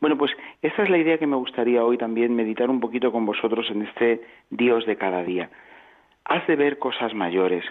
Bueno, 0.00 0.16
pues 0.16 0.32
esta 0.62 0.82
es 0.82 0.88
la 0.88 0.98
idea 0.98 1.18
que 1.18 1.26
me 1.26 1.36
gustaría 1.36 1.84
hoy 1.84 1.98
también 1.98 2.34
meditar 2.34 2.70
un 2.70 2.80
poquito 2.80 3.12
con 3.12 3.26
vosotros 3.26 3.70
en 3.70 3.82
este 3.82 4.22
Dios 4.48 4.86
de 4.86 4.96
cada 4.96 5.22
día. 5.22 5.50
Has 6.24 6.46
de 6.46 6.56
ver 6.56 6.78
cosas 6.78 7.12
mayores 7.12 7.64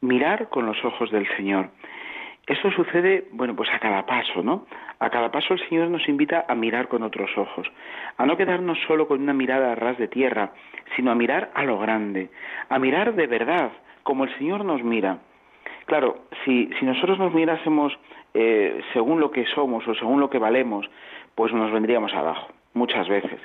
mirar 0.00 0.48
con 0.48 0.66
los 0.66 0.82
ojos 0.84 1.10
del 1.10 1.26
Señor. 1.36 1.70
Esto 2.46 2.70
sucede, 2.72 3.26
bueno, 3.32 3.54
pues 3.54 3.68
a 3.72 3.78
cada 3.78 4.06
paso, 4.06 4.42
¿no? 4.42 4.66
A 4.98 5.08
cada 5.10 5.30
paso 5.30 5.54
el 5.54 5.68
Señor 5.68 5.88
nos 5.88 6.08
invita 6.08 6.46
a 6.48 6.54
mirar 6.54 6.88
con 6.88 7.02
otros 7.02 7.30
ojos, 7.36 7.70
a 8.16 8.26
no 8.26 8.36
quedarnos 8.36 8.78
solo 8.88 9.06
con 9.06 9.22
una 9.22 9.32
mirada 9.32 9.72
a 9.72 9.74
ras 9.74 9.98
de 9.98 10.08
tierra, 10.08 10.52
sino 10.96 11.10
a 11.10 11.14
mirar 11.14 11.50
a 11.54 11.62
lo 11.64 11.78
grande, 11.78 12.30
a 12.68 12.78
mirar 12.78 13.14
de 13.14 13.26
verdad, 13.26 13.70
como 14.02 14.24
el 14.24 14.36
Señor 14.38 14.64
nos 14.64 14.82
mira. 14.82 15.18
Claro, 15.86 16.24
si, 16.44 16.70
si 16.78 16.84
nosotros 16.84 17.18
nos 17.18 17.32
mirásemos 17.32 17.96
eh, 18.34 18.80
según 18.92 19.20
lo 19.20 19.30
que 19.30 19.44
somos 19.46 19.86
o 19.86 19.94
según 19.94 20.20
lo 20.20 20.30
que 20.30 20.38
valemos, 20.38 20.88
pues 21.34 21.52
nos 21.52 21.72
vendríamos 21.72 22.12
abajo, 22.14 22.48
muchas 22.74 23.08
veces. 23.08 23.40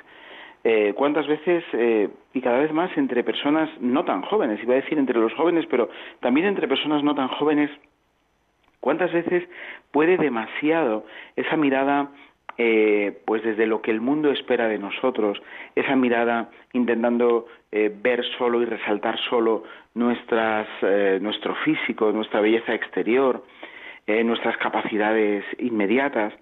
Eh, 0.68 0.94
cuántas 0.96 1.28
veces 1.28 1.62
eh, 1.74 2.08
y 2.34 2.40
cada 2.40 2.58
vez 2.58 2.72
más 2.72 2.90
entre 2.98 3.22
personas 3.22 3.70
no 3.80 4.04
tan 4.04 4.22
jóvenes, 4.22 4.60
iba 4.60 4.72
a 4.72 4.80
decir 4.82 4.98
entre 4.98 5.16
los 5.16 5.32
jóvenes, 5.34 5.64
pero 5.70 5.88
también 6.18 6.48
entre 6.48 6.66
personas 6.66 7.04
no 7.04 7.14
tan 7.14 7.28
jóvenes, 7.28 7.70
cuántas 8.80 9.12
veces 9.12 9.48
puede 9.92 10.16
demasiado 10.16 11.06
esa 11.36 11.56
mirada 11.56 12.08
eh, 12.58 13.16
pues 13.26 13.44
desde 13.44 13.68
lo 13.68 13.80
que 13.80 13.92
el 13.92 14.00
mundo 14.00 14.32
espera 14.32 14.66
de 14.66 14.78
nosotros, 14.78 15.40
esa 15.76 15.94
mirada 15.94 16.50
intentando 16.72 17.46
ver 17.70 18.24
solo 18.36 18.60
y 18.60 18.64
resaltar 18.64 19.20
solo 19.30 19.62
nuestras, 19.94 20.66
nuestro 21.20 21.54
físico, 21.56 22.10
nuestra 22.10 22.40
belleza 22.40 22.74
exterior, 22.74 23.44
nuestras 24.06 24.56
capacidades 24.56 25.44
inmediatas, 25.58 26.32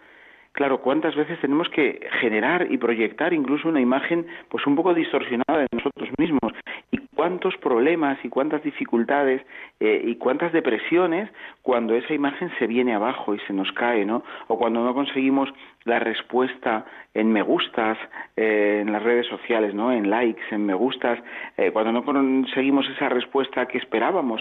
Claro, 0.54 0.78
¿cuántas 0.78 1.16
veces 1.16 1.40
tenemos 1.40 1.68
que 1.68 1.98
generar 2.20 2.68
y 2.70 2.78
proyectar 2.78 3.32
incluso 3.32 3.68
una 3.68 3.80
imagen 3.80 4.24
pues 4.48 4.64
un 4.68 4.76
poco 4.76 4.94
distorsionada 4.94 5.58
de 5.58 5.66
nosotros 5.72 6.08
mismos? 6.16 6.52
Y 6.92 6.98
cuántos 7.12 7.56
problemas 7.56 8.24
y 8.24 8.28
cuántas 8.28 8.62
dificultades 8.62 9.42
eh, 9.80 10.00
y 10.04 10.14
cuántas 10.14 10.52
depresiones 10.52 11.28
cuando 11.60 11.96
esa 11.96 12.14
imagen 12.14 12.52
se 12.60 12.68
viene 12.68 12.94
abajo 12.94 13.34
y 13.34 13.40
se 13.48 13.52
nos 13.52 13.72
cae, 13.72 14.04
¿no? 14.04 14.22
O 14.46 14.56
cuando 14.56 14.84
no 14.84 14.94
conseguimos 14.94 15.52
la 15.86 15.98
respuesta 15.98 16.84
en 17.14 17.32
me 17.32 17.42
gustas 17.42 17.98
eh, 18.36 18.78
en 18.82 18.92
las 18.92 19.02
redes 19.02 19.26
sociales, 19.26 19.74
¿no? 19.74 19.90
En 19.90 20.08
likes, 20.08 20.44
en 20.52 20.66
me 20.66 20.74
gustas, 20.74 21.18
eh, 21.56 21.72
cuando 21.72 21.90
no 21.90 22.04
conseguimos 22.04 22.88
esa 22.90 23.08
respuesta 23.08 23.66
que 23.66 23.78
esperábamos, 23.78 24.40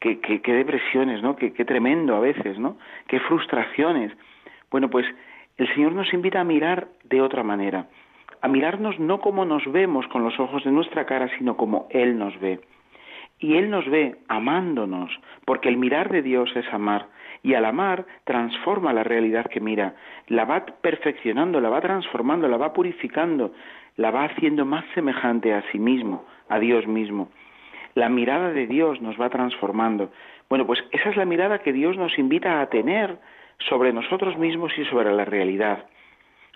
qué, 0.00 0.40
depresiones, 0.44 1.22
¿no? 1.22 1.36
Qué, 1.36 1.52
qué 1.52 1.64
tremendo 1.64 2.16
a 2.16 2.20
veces, 2.20 2.58
¿no? 2.58 2.78
Qué 3.06 3.20
frustraciones. 3.20 4.10
Bueno, 4.68 4.90
pues 4.90 5.06
el 5.56 5.72
Señor 5.74 5.92
nos 5.92 6.12
invita 6.12 6.40
a 6.40 6.44
mirar 6.44 6.88
de 7.04 7.20
otra 7.20 7.42
manera, 7.42 7.86
a 8.40 8.48
mirarnos 8.48 8.98
no 8.98 9.20
como 9.20 9.44
nos 9.44 9.70
vemos 9.70 10.06
con 10.08 10.24
los 10.24 10.38
ojos 10.40 10.64
de 10.64 10.72
nuestra 10.72 11.06
cara, 11.06 11.28
sino 11.38 11.56
como 11.56 11.86
Él 11.90 12.18
nos 12.18 12.38
ve. 12.40 12.60
Y 13.38 13.56
Él 13.56 13.70
nos 13.70 13.88
ve 13.88 14.16
amándonos, 14.28 15.10
porque 15.44 15.68
el 15.68 15.76
mirar 15.76 16.10
de 16.10 16.22
Dios 16.22 16.50
es 16.56 16.66
amar, 16.72 17.06
y 17.42 17.54
al 17.54 17.64
amar 17.64 18.06
transforma 18.24 18.92
la 18.92 19.04
realidad 19.04 19.46
que 19.46 19.60
mira, 19.60 19.94
la 20.28 20.44
va 20.44 20.64
perfeccionando, 20.64 21.60
la 21.60 21.68
va 21.68 21.80
transformando, 21.80 22.48
la 22.48 22.56
va 22.56 22.72
purificando, 22.72 23.52
la 23.96 24.10
va 24.10 24.24
haciendo 24.24 24.64
más 24.64 24.84
semejante 24.94 25.52
a 25.52 25.62
sí 25.70 25.78
mismo, 25.78 26.24
a 26.48 26.58
Dios 26.58 26.86
mismo. 26.86 27.28
La 27.94 28.08
mirada 28.08 28.52
de 28.52 28.66
Dios 28.66 29.00
nos 29.00 29.20
va 29.20 29.28
transformando. 29.28 30.10
Bueno, 30.48 30.66
pues 30.66 30.82
esa 30.92 31.10
es 31.10 31.16
la 31.16 31.24
mirada 31.24 31.58
que 31.58 31.72
Dios 31.72 31.96
nos 31.96 32.18
invita 32.18 32.60
a 32.60 32.66
tener 32.66 33.18
sobre 33.68 33.92
nosotros 33.92 34.36
mismos 34.38 34.72
y 34.76 34.84
sobre 34.86 35.12
la 35.12 35.24
realidad. 35.24 35.86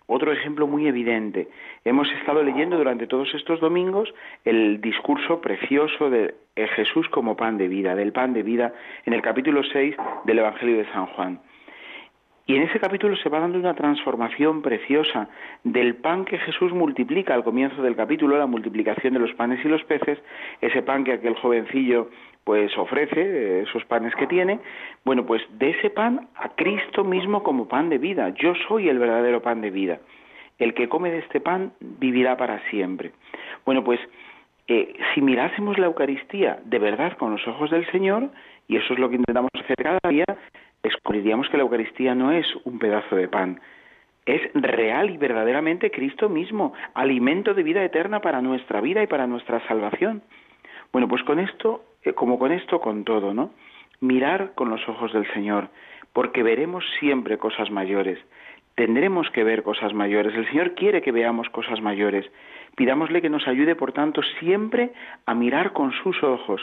Otro 0.09 0.33
ejemplo 0.33 0.69
muy 0.69 0.87
evidente. 0.87 1.49
Hemos 1.85 2.09
estado 2.12 2.43
leyendo 2.43 2.76
durante 2.76 3.09
todos 3.09 3.35
estos 3.35 3.59
domingos 3.61 4.12
el 4.45 4.81
discurso 4.81 5.41
precioso 5.41 6.11
de 6.11 6.35
Jesús 6.57 7.09
como 7.09 7.37
pan 7.37 7.59
de 7.59 7.67
vida, 7.67 7.97
del 7.97 8.12
pan 8.12 8.33
de 8.33 8.45
vida, 8.45 8.73
en 9.05 9.15
el 9.15 9.23
capítulo 9.23 9.62
6 9.65 9.97
del 10.25 10.38
Evangelio 10.38 10.79
de 10.79 10.93
San 10.93 11.07
Juan. 11.07 11.41
Y 12.49 12.55
en 12.55 12.62
ese 12.62 12.79
capítulo 12.79 13.17
se 13.17 13.29
va 13.29 13.41
dando 13.41 13.59
una 13.59 13.75
transformación 13.75 14.62
preciosa 14.62 15.29
del 15.65 15.97
pan 15.97 16.25
que 16.25 16.38
Jesús 16.38 16.73
multiplica 16.73 17.35
al 17.35 17.43
comienzo 17.43 17.83
del 17.83 17.97
capítulo, 17.97 18.38
la 18.38 18.47
multiplicación 18.47 19.15
de 19.15 19.19
los 19.19 19.35
panes 19.35 19.65
y 19.65 19.69
los 19.69 19.83
peces, 19.83 20.21
ese 20.61 20.81
pan 20.83 21.03
que 21.03 21.15
aquel 21.15 21.35
jovencillo 21.35 22.09
pues 22.45 22.79
ofrece, 22.79 23.62
esos 23.62 23.85
panes 23.87 24.15
que 24.15 24.29
tiene, 24.29 24.61
bueno, 25.05 25.26
pues 25.26 25.43
de 25.59 25.71
ese 25.71 25.91
pan 25.91 26.29
a 26.37 26.50
Cristo 26.50 27.03
mismo 27.03 27.43
como 27.43 27.67
pan 27.67 27.88
de 27.88 27.99
vida. 27.99 28.29
Yo 28.37 28.55
soy 28.69 28.88
el 28.88 29.00
verdadero 29.00 29.43
pan 29.43 29.61
de 29.61 29.71
vida. 29.71 29.99
El 30.61 30.73
que 30.73 30.88
come 30.88 31.11
de 31.11 31.19
este 31.19 31.41
pan 31.41 31.73
vivirá 31.81 32.37
para 32.37 32.61
siempre. 32.71 33.11
Bueno, 33.65 33.83
pues 33.83 33.99
eh, 34.69 34.95
si 35.12 35.21
mirásemos 35.21 35.76
la 35.79 35.87
Eucaristía 35.87 36.61
de 36.65 36.79
verdad 36.79 37.17
con 37.17 37.33
los 37.33 37.47
ojos 37.49 37.73
del 37.73 37.91
Señor, 37.91 38.31
y 38.69 38.76
eso 38.76 38.95
es 38.95 39.00
lo 39.00 39.09
que 39.09 39.17
intentamos 39.17 39.50
hacer 39.61 39.76
cada 39.76 39.99
día, 40.09 40.25
descubriríamos 40.87 41.49
que 41.49 41.57
la 41.57 41.64
Eucaristía 41.64 42.14
no 42.14 42.33
es 42.33 42.47
un 42.64 42.78
pedazo 42.78 43.16
de 43.16 43.28
pan, 43.28 43.61
es 44.25 44.43
real 44.55 45.11
y 45.11 45.16
verdaderamente 45.16 45.90
Cristo 45.90 46.28
mismo, 46.28 46.73
alimento 46.95 47.55
de 47.55 47.62
vida 47.62 47.85
eterna 47.85 48.21
para 48.21 48.43
nuestra 48.43 48.81
vida 48.81 49.02
y 49.02 49.07
para 49.07 49.26
nuestra 49.26 49.66
salvación. 49.69 50.23
Bueno, 50.93 51.09
pues 51.09 51.23
con 51.23 51.38
esto, 51.38 51.85
eh, 52.02 52.12
como 52.12 52.38
con 52.38 52.52
esto, 52.52 52.81
con 52.81 53.05
todo, 53.05 53.35
¿no? 53.35 53.50
Mirar 54.00 54.52
con 54.55 54.69
los 54.69 54.87
ojos 54.88 55.12
del 55.12 55.31
Señor, 55.33 55.69
porque 56.12 56.43
veremos 56.43 56.85
siempre 56.99 57.38
cosas 57.38 57.71
mayores. 57.71 58.19
Tendremos 58.76 59.30
que 59.30 59.42
ver 59.42 59.62
cosas 59.62 59.95
mayores. 59.95 60.35
El 60.35 60.47
Señor 60.49 60.75
quiere 60.75 61.00
que 61.00 61.11
veamos 61.11 61.49
cosas 61.49 61.80
mayores. 61.80 62.30
Pidámosle 62.76 63.23
que 63.23 63.30
nos 63.30 63.49
ayude, 63.49 63.75
por 63.75 63.92
tanto, 63.92 64.21
siempre 64.38 64.90
a 65.25 65.35
mirar 65.35 65.73
con 65.73 65.92
sus 65.92 66.23
ojos. 66.23 66.61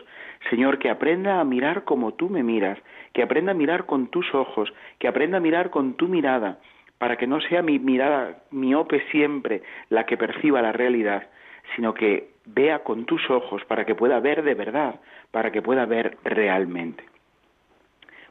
Señor, 0.51 0.77
que 0.77 0.91
aprenda 0.91 1.39
a 1.39 1.43
mirar 1.43 1.85
como 1.85 2.13
tú 2.13 2.29
me 2.29 2.43
miras, 2.43 2.77
que 3.13 3.23
aprenda 3.23 3.53
a 3.53 3.55
mirar 3.55 3.87
con 3.87 4.07
tus 4.07 4.31
ojos, 4.35 4.71
que 4.99 5.07
aprenda 5.07 5.37
a 5.37 5.41
mirar 5.41 5.71
con 5.71 5.95
tu 5.95 6.07
mirada, 6.07 6.59
para 6.99 7.17
que 7.17 7.25
no 7.25 7.41
sea 7.41 7.63
mi 7.63 7.79
mirada 7.79 8.43
miope 8.51 9.01
siempre 9.09 9.63
la 9.89 10.05
que 10.05 10.15
perciba 10.15 10.61
la 10.61 10.71
realidad, 10.71 11.29
sino 11.75 11.95
que 11.95 12.29
vea 12.45 12.83
con 12.83 13.05
tus 13.05 13.27
ojos, 13.31 13.65
para 13.65 13.85
que 13.85 13.95
pueda 13.95 14.19
ver 14.19 14.43
de 14.43 14.53
verdad, 14.53 14.99
para 15.31 15.51
que 15.51 15.63
pueda 15.63 15.87
ver 15.87 16.15
realmente. 16.23 17.03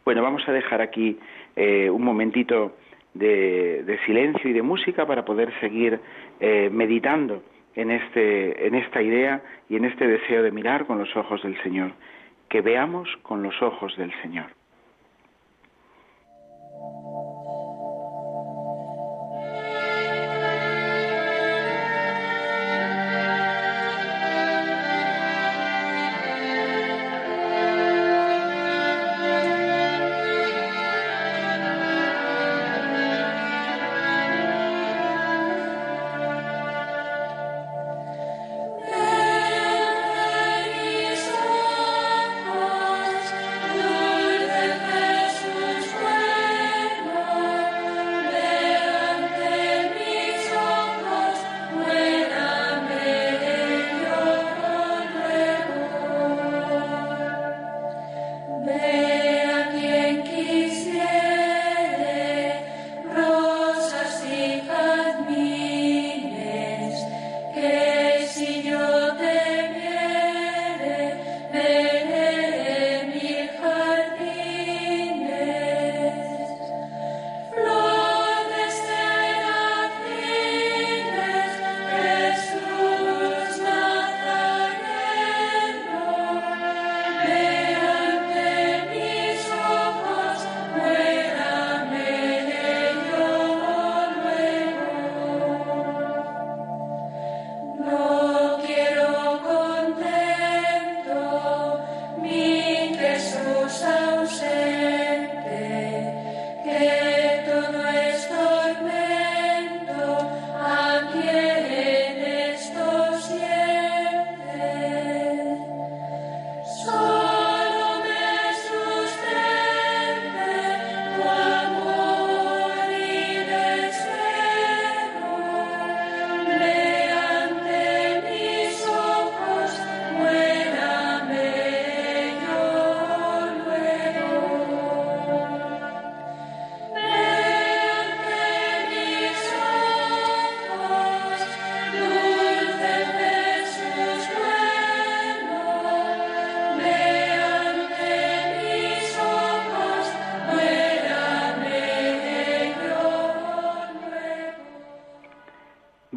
Bueno, 0.04 0.22
vamos 0.22 0.48
a 0.48 0.52
dejar 0.52 0.80
aquí 0.80 1.18
eh, 1.56 1.90
un 1.90 2.04
momentito 2.04 2.76
de, 3.14 3.98
silencio 4.06 4.50
y 4.50 4.52
de 4.52 4.62
música 4.62 5.06
para 5.06 5.24
poder 5.24 5.52
seguir 5.60 6.00
eh, 6.40 6.70
meditando 6.72 7.42
en, 7.74 7.90
este, 7.90 8.66
en 8.66 8.74
esta 8.74 9.02
idea 9.02 9.42
y 9.68 9.76
en 9.76 9.84
este 9.84 10.06
deseo 10.06 10.42
de 10.42 10.50
mirar 10.50 10.86
con 10.86 10.98
los 10.98 11.14
ojos 11.16 11.42
del 11.42 11.60
Señor, 11.62 11.92
que 12.48 12.60
veamos 12.60 13.08
con 13.22 13.42
los 13.42 13.60
ojos 13.62 13.96
del 13.96 14.12
Señor. 14.22 14.46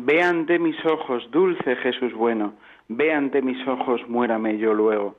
Ve 0.06 0.22
ante 0.22 0.60
mis 0.60 0.78
ojos, 0.86 1.32
dulce 1.32 1.78
Jesús 1.78 2.14
bueno, 2.14 2.54
ve 2.88 3.12
ante 3.12 3.42
mis 3.42 3.68
ojos, 3.68 4.08
muérame 4.08 4.60
yo 4.60 4.72
luego. 4.72 5.16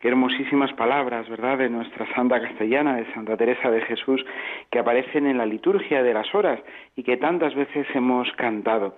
Qué 0.00 0.08
hermosísimas 0.08 0.72
palabras, 0.72 1.28
¿verdad?, 1.28 1.58
de 1.58 1.68
nuestra 1.68 2.06
santa 2.14 2.40
castellana, 2.40 2.96
de 2.96 3.12
Santa 3.12 3.36
Teresa 3.36 3.70
de 3.70 3.82
Jesús, 3.82 4.24
que 4.70 4.78
aparecen 4.78 5.26
en 5.26 5.36
la 5.36 5.44
liturgia 5.44 6.02
de 6.02 6.14
las 6.14 6.34
horas 6.34 6.58
y 6.96 7.02
que 7.02 7.18
tantas 7.18 7.54
veces 7.54 7.86
hemos 7.92 8.32
cantado. 8.38 8.96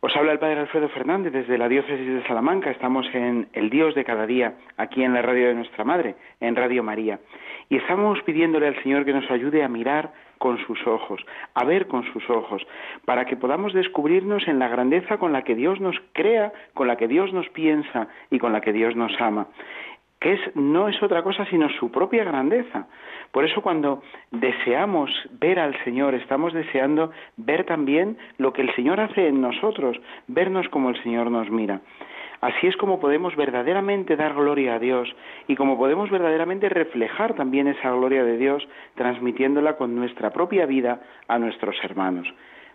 Os 0.00 0.16
habla 0.16 0.32
el 0.32 0.38
Padre 0.38 0.60
Alfredo 0.60 0.88
Fernández 0.88 1.34
desde 1.34 1.58
la 1.58 1.68
Diócesis 1.68 2.06
de 2.06 2.26
Salamanca. 2.26 2.70
Estamos 2.70 3.04
en 3.12 3.48
El 3.52 3.68
Dios 3.68 3.94
de 3.94 4.04
cada 4.04 4.26
día, 4.26 4.54
aquí 4.78 5.04
en 5.04 5.12
la 5.12 5.20
radio 5.20 5.48
de 5.48 5.56
nuestra 5.56 5.84
Madre, 5.84 6.14
en 6.40 6.56
Radio 6.56 6.82
María. 6.82 7.20
Y 7.68 7.76
estamos 7.76 8.22
pidiéndole 8.22 8.68
al 8.68 8.82
Señor 8.82 9.04
que 9.04 9.12
nos 9.12 9.30
ayude 9.30 9.62
a 9.62 9.68
mirar 9.68 10.10
con 10.38 10.58
sus 10.66 10.86
ojos, 10.86 11.20
a 11.54 11.64
ver 11.64 11.86
con 11.86 12.04
sus 12.12 12.28
ojos, 12.30 12.66
para 13.04 13.24
que 13.26 13.36
podamos 13.36 13.72
descubrirnos 13.72 14.48
en 14.48 14.58
la 14.58 14.68
grandeza 14.68 15.18
con 15.18 15.32
la 15.32 15.42
que 15.42 15.54
Dios 15.54 15.80
nos 15.80 15.96
crea, 16.12 16.52
con 16.74 16.88
la 16.88 16.96
que 16.96 17.08
Dios 17.08 17.32
nos 17.32 17.48
piensa 17.50 18.08
y 18.30 18.38
con 18.38 18.52
la 18.52 18.60
que 18.60 18.72
Dios 18.72 18.96
nos 18.96 19.12
ama 19.20 19.48
que 20.20 20.32
es, 20.32 20.56
no 20.56 20.88
es 20.88 21.00
otra 21.02 21.22
cosa 21.22 21.44
sino 21.46 21.68
su 21.70 21.90
propia 21.90 22.24
grandeza. 22.24 22.86
Por 23.30 23.44
eso 23.44 23.62
cuando 23.62 24.02
deseamos 24.30 25.10
ver 25.32 25.58
al 25.58 25.76
Señor, 25.84 26.14
estamos 26.14 26.52
deseando 26.52 27.12
ver 27.36 27.64
también 27.64 28.16
lo 28.38 28.52
que 28.52 28.62
el 28.62 28.74
Señor 28.74 29.00
hace 29.00 29.28
en 29.28 29.40
nosotros, 29.40 29.98
vernos 30.26 30.68
como 30.70 30.90
el 30.90 31.02
Señor 31.02 31.30
nos 31.30 31.50
mira. 31.50 31.80
Así 32.40 32.68
es 32.68 32.76
como 32.76 33.00
podemos 33.00 33.34
verdaderamente 33.34 34.16
dar 34.16 34.34
gloria 34.34 34.74
a 34.74 34.78
Dios 34.78 35.14
y 35.48 35.56
como 35.56 35.76
podemos 35.76 36.08
verdaderamente 36.10 36.68
reflejar 36.68 37.34
también 37.34 37.66
esa 37.66 37.90
gloria 37.90 38.22
de 38.22 38.36
Dios 38.36 38.66
transmitiéndola 38.94 39.76
con 39.76 39.96
nuestra 39.96 40.30
propia 40.30 40.64
vida 40.66 41.00
a 41.26 41.38
nuestros 41.38 41.76
hermanos. 41.82 42.32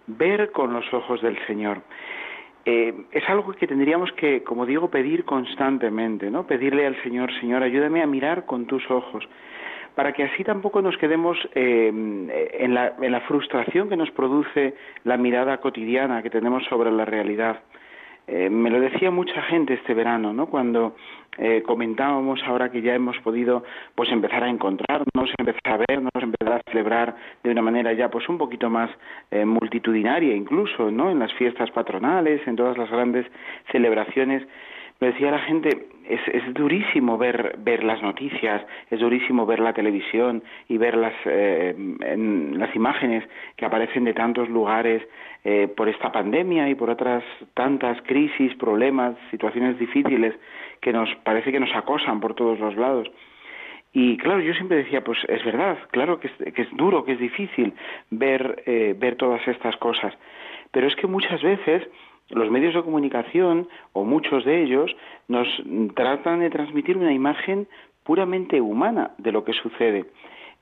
Ver 0.07 0.51
con 0.51 0.73
los 0.73 0.93
ojos 0.93 1.21
del 1.21 1.37
Señor. 1.47 1.81
Eh, 2.65 2.93
es 3.11 3.29
algo 3.29 3.53
que 3.53 3.67
tendríamos 3.67 4.11
que, 4.13 4.43
como 4.43 4.65
digo, 4.65 4.89
pedir 4.89 5.25
constantemente, 5.25 6.29
¿no? 6.29 6.45
Pedirle 6.45 6.85
al 6.85 7.01
Señor, 7.03 7.31
Señor, 7.39 7.63
ayúdame 7.63 8.01
a 8.01 8.07
mirar 8.07 8.45
con 8.45 8.65
tus 8.67 8.89
ojos, 8.89 9.27
para 9.95 10.13
que 10.13 10.23
así 10.23 10.43
tampoco 10.43 10.81
nos 10.81 10.97
quedemos 10.97 11.37
eh, 11.55 11.87
en, 11.89 12.73
la, 12.73 12.93
en 13.01 13.11
la 13.11 13.21
frustración 13.21 13.89
que 13.89 13.97
nos 13.97 14.11
produce 14.11 14.75
la 15.03 15.17
mirada 15.17 15.57
cotidiana 15.57 16.23
que 16.23 16.29
tenemos 16.29 16.63
sobre 16.65 16.91
la 16.91 17.03
realidad. 17.03 17.59
Eh, 18.27 18.49
me 18.49 18.69
lo 18.69 18.79
decía 18.79 19.11
mucha 19.11 19.41
gente 19.43 19.73
este 19.73 19.93
verano, 19.93 20.31
¿no? 20.31 20.47
Cuando 20.47 20.95
eh, 21.37 21.61
comentábamos 21.65 22.41
ahora 22.45 22.71
que 22.71 22.81
ya 22.81 22.93
hemos 22.95 23.17
podido, 23.19 23.63
pues 23.95 24.09
empezar 24.11 24.43
a 24.43 24.49
encontrarnos, 24.49 25.29
empezar 25.37 25.73
a 25.73 25.77
vernos, 25.77 26.11
empezar 26.15 26.53
a 26.53 26.71
celebrar 26.71 27.15
de 27.43 27.51
una 27.51 27.61
manera 27.61 27.91
ya, 27.93 28.09
pues 28.09 28.29
un 28.29 28.37
poquito 28.37 28.69
más 28.69 28.89
eh, 29.31 29.43
multitudinaria, 29.43 30.35
incluso, 30.35 30.89
¿no? 30.89 31.11
En 31.11 31.19
las 31.19 31.33
fiestas 31.33 31.69
patronales, 31.71 32.47
en 32.47 32.55
todas 32.55 32.77
las 32.77 32.89
grandes 32.89 33.25
celebraciones. 33.71 34.47
Me 35.01 35.07
decía 35.07 35.31
la 35.31 35.39
gente, 35.39 35.87
es, 36.07 36.21
es 36.27 36.53
durísimo 36.53 37.17
ver, 37.17 37.55
ver 37.59 37.83
las 37.83 38.01
noticias, 38.01 38.61
es 38.89 38.99
durísimo 38.99 39.45
ver 39.45 39.59
la 39.59 39.73
televisión 39.73 40.43
y 40.67 40.77
ver 40.77 40.95
las, 40.95 41.13
eh, 41.25 41.75
las 42.53 42.75
imágenes 42.75 43.23
que 43.55 43.65
aparecen 43.65 44.03
de 44.03 44.13
tantos 44.13 44.49
lugares 44.49 45.01
eh, 45.43 45.67
por 45.75 45.89
esta 45.89 46.11
pandemia 46.11 46.69
y 46.69 46.75
por 46.75 46.89
otras 46.89 47.23
tantas 47.53 48.01
crisis, 48.03 48.55
problemas, 48.55 49.15
situaciones 49.31 49.77
difíciles 49.79 50.33
que 50.81 50.93
nos 50.93 51.13
parece 51.23 51.51
que 51.51 51.59
nos 51.59 51.73
acosan 51.75 52.19
por 52.19 52.33
todos 52.33 52.59
los 52.59 52.75
lados. 52.75 53.09
Y 53.93 54.17
claro, 54.17 54.39
yo 54.39 54.53
siempre 54.53 54.77
decía, 54.77 55.03
pues 55.03 55.19
es 55.27 55.43
verdad, 55.45 55.77
claro 55.91 56.19
que 56.19 56.27
es, 56.27 56.53
que 56.53 56.63
es 56.63 56.71
duro, 56.71 57.05
que 57.05 57.13
es 57.13 57.19
difícil 57.19 57.73
ver, 58.09 58.63
eh, 58.65 58.95
ver 58.97 59.15
todas 59.15 59.47
estas 59.47 59.77
cosas, 59.77 60.13
pero 60.71 60.87
es 60.87 60.95
que 60.95 61.05
muchas 61.05 61.41
veces 61.43 61.87
los 62.33 62.49
medios 62.49 62.73
de 62.73 62.83
comunicación, 62.83 63.67
o 63.93 64.03
muchos 64.03 64.45
de 64.45 64.63
ellos, 64.63 64.95
nos 65.27 65.47
tratan 65.95 66.39
de 66.39 66.49
transmitir 66.49 66.97
una 66.97 67.13
imagen 67.13 67.67
puramente 68.03 68.61
humana 68.61 69.11
de 69.17 69.31
lo 69.31 69.43
que 69.43 69.53
sucede. 69.53 70.05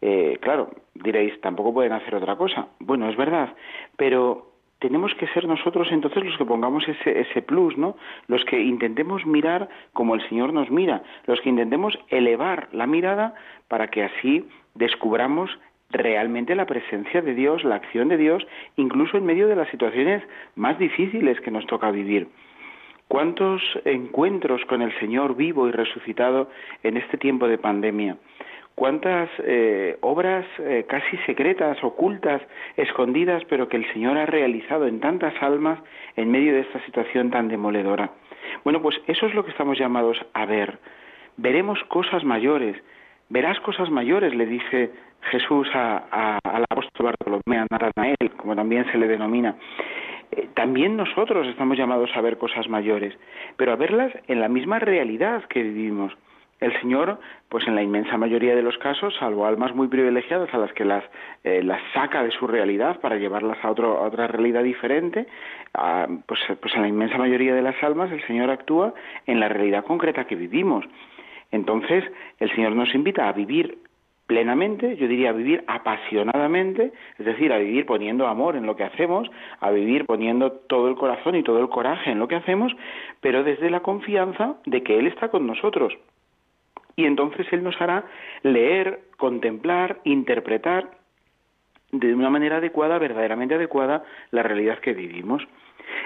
Eh, 0.01 0.37
claro, 0.41 0.71
diréis, 0.95 1.39
tampoco 1.41 1.73
pueden 1.73 1.93
hacer 1.93 2.15
otra 2.15 2.35
cosa. 2.35 2.67
Bueno, 2.79 3.09
es 3.09 3.15
verdad, 3.15 3.53
pero 3.97 4.51
tenemos 4.79 5.13
que 5.15 5.27
ser 5.27 5.47
nosotros 5.47 5.89
entonces 5.91 6.23
los 6.23 6.37
que 6.37 6.45
pongamos 6.45 6.87
ese, 6.87 7.21
ese 7.21 7.41
plus, 7.43 7.77
¿no? 7.77 7.95
Los 8.27 8.43
que 8.45 8.59
intentemos 8.59 9.25
mirar 9.27 9.69
como 9.93 10.15
el 10.15 10.27
Señor 10.27 10.53
nos 10.53 10.71
mira, 10.71 11.03
los 11.27 11.39
que 11.41 11.49
intentemos 11.49 11.97
elevar 12.09 12.67
la 12.71 12.87
mirada 12.87 13.35
para 13.67 13.89
que 13.89 14.03
así 14.03 14.47
descubramos 14.73 15.51
realmente 15.91 16.55
la 16.55 16.65
presencia 16.65 17.21
de 17.21 17.33
Dios, 17.33 17.63
la 17.63 17.75
acción 17.75 18.07
de 18.07 18.17
Dios, 18.17 18.45
incluso 18.77 19.17
en 19.17 19.25
medio 19.25 19.47
de 19.47 19.55
las 19.55 19.69
situaciones 19.69 20.23
más 20.55 20.77
difíciles 20.79 21.39
que 21.41 21.51
nos 21.51 21.65
toca 21.67 21.91
vivir. 21.91 22.27
¿Cuántos 23.07 23.61
encuentros 23.83 24.63
con 24.65 24.81
el 24.81 24.97
Señor 24.99 25.35
vivo 25.35 25.67
y 25.67 25.71
resucitado 25.71 26.49
en 26.81 26.95
este 26.95 27.17
tiempo 27.17 27.47
de 27.47 27.57
pandemia? 27.57 28.15
¿Cuántas 28.75 29.29
eh, 29.39 29.97
obras 29.99 30.45
eh, 30.59 30.85
casi 30.87 31.17
secretas, 31.25 31.77
ocultas, 31.83 32.41
escondidas, 32.77 33.43
pero 33.49 33.67
que 33.67 33.77
el 33.77 33.91
Señor 33.91 34.17
ha 34.17 34.25
realizado 34.25 34.87
en 34.87 35.01
tantas 35.01 35.33
almas 35.41 35.79
en 36.15 36.31
medio 36.31 36.53
de 36.53 36.61
esta 36.61 36.83
situación 36.85 37.31
tan 37.31 37.49
demoledora? 37.49 38.11
Bueno, 38.63 38.81
pues 38.81 38.95
eso 39.07 39.27
es 39.27 39.35
lo 39.35 39.43
que 39.43 39.51
estamos 39.51 39.77
llamados 39.77 40.17
a 40.33 40.45
ver. 40.45 40.79
Veremos 41.37 41.83
cosas 41.89 42.23
mayores, 42.23 42.77
verás 43.29 43.59
cosas 43.59 43.89
mayores, 43.89 44.33
le 44.33 44.45
dice 44.45 44.91
Jesús 45.29 45.67
a, 45.73 46.39
al 46.43 46.65
apóstol 46.69 47.07
Bartolomé, 47.07 47.57
a 47.59 47.67
Natanael, 47.69 48.31
como 48.37 48.55
también 48.55 48.85
se 48.91 48.97
le 48.97 49.07
denomina. 49.07 49.55
Eh, 50.31 50.49
también 50.53 50.95
nosotros 50.97 51.47
estamos 51.47 51.77
llamados 51.77 52.09
a 52.15 52.21
ver 52.21 52.37
cosas 52.37 52.67
mayores, 52.69 53.17
pero 53.57 53.71
a 53.73 53.75
verlas 53.75 54.11
en 54.27 54.39
la 54.39 54.47
misma 54.47 54.79
realidad 54.79 55.43
que 55.45 55.61
vivimos. 55.63 56.13
El 56.59 56.79
Señor, 56.79 57.19
pues 57.49 57.67
en 57.67 57.73
la 57.73 57.81
inmensa 57.81 58.17
mayoría 58.17 58.55
de 58.55 58.61
los 58.61 58.77
casos, 58.77 59.15
salvo 59.19 59.47
almas 59.47 59.73
muy 59.73 59.87
privilegiadas 59.87 60.53
a 60.53 60.59
las 60.59 60.71
que 60.73 60.85
las, 60.85 61.03
eh, 61.43 61.63
las 61.63 61.81
saca 61.91 62.23
de 62.23 62.29
su 62.29 62.45
realidad 62.45 62.99
para 62.99 63.17
llevarlas 63.17 63.57
a, 63.63 63.71
otro, 63.71 63.97
a 63.97 64.01
otra 64.01 64.27
realidad 64.27 64.61
diferente, 64.61 65.25
pues, 66.27 66.39
pues 66.61 66.75
en 66.75 66.83
la 66.83 66.87
inmensa 66.87 67.17
mayoría 67.17 67.55
de 67.55 67.63
las 67.63 67.81
almas 67.81 68.11
el 68.11 68.21
Señor 68.27 68.51
actúa 68.51 68.93
en 69.25 69.39
la 69.39 69.49
realidad 69.49 69.83
concreta 69.85 70.25
que 70.25 70.35
vivimos. 70.35 70.85
Entonces, 71.51 72.03
el 72.39 72.53
Señor 72.53 72.73
nos 72.73 72.93
invita 72.93 73.27
a 73.27 73.33
vivir 73.33 73.79
plenamente, 74.31 74.95
yo 74.95 75.09
diría 75.09 75.33
vivir 75.33 75.61
apasionadamente, 75.67 76.93
es 77.19 77.25
decir, 77.25 77.51
a 77.51 77.57
vivir 77.57 77.85
poniendo 77.85 78.27
amor 78.27 78.55
en 78.55 78.65
lo 78.65 78.77
que 78.77 78.85
hacemos, 78.85 79.29
a 79.59 79.71
vivir 79.71 80.05
poniendo 80.05 80.53
todo 80.53 80.87
el 80.87 80.95
corazón 80.95 81.35
y 81.35 81.43
todo 81.43 81.59
el 81.59 81.67
coraje 81.67 82.11
en 82.11 82.19
lo 82.19 82.29
que 82.29 82.35
hacemos, 82.35 82.71
pero 83.19 83.43
desde 83.43 83.69
la 83.69 83.81
confianza 83.81 84.55
de 84.65 84.83
que 84.83 84.97
Él 84.97 85.07
está 85.07 85.27
con 85.27 85.45
nosotros. 85.45 85.93
Y 86.95 87.03
entonces 87.03 87.45
Él 87.51 87.61
nos 87.61 87.75
hará 87.81 88.05
leer, 88.43 89.01
contemplar, 89.17 89.99
interpretar 90.05 90.91
de 91.91 92.15
una 92.15 92.29
manera 92.29 92.57
adecuada, 92.57 92.99
verdaderamente 92.99 93.55
adecuada, 93.55 94.05
la 94.31 94.43
realidad 94.43 94.79
que 94.79 94.93
vivimos. 94.93 95.45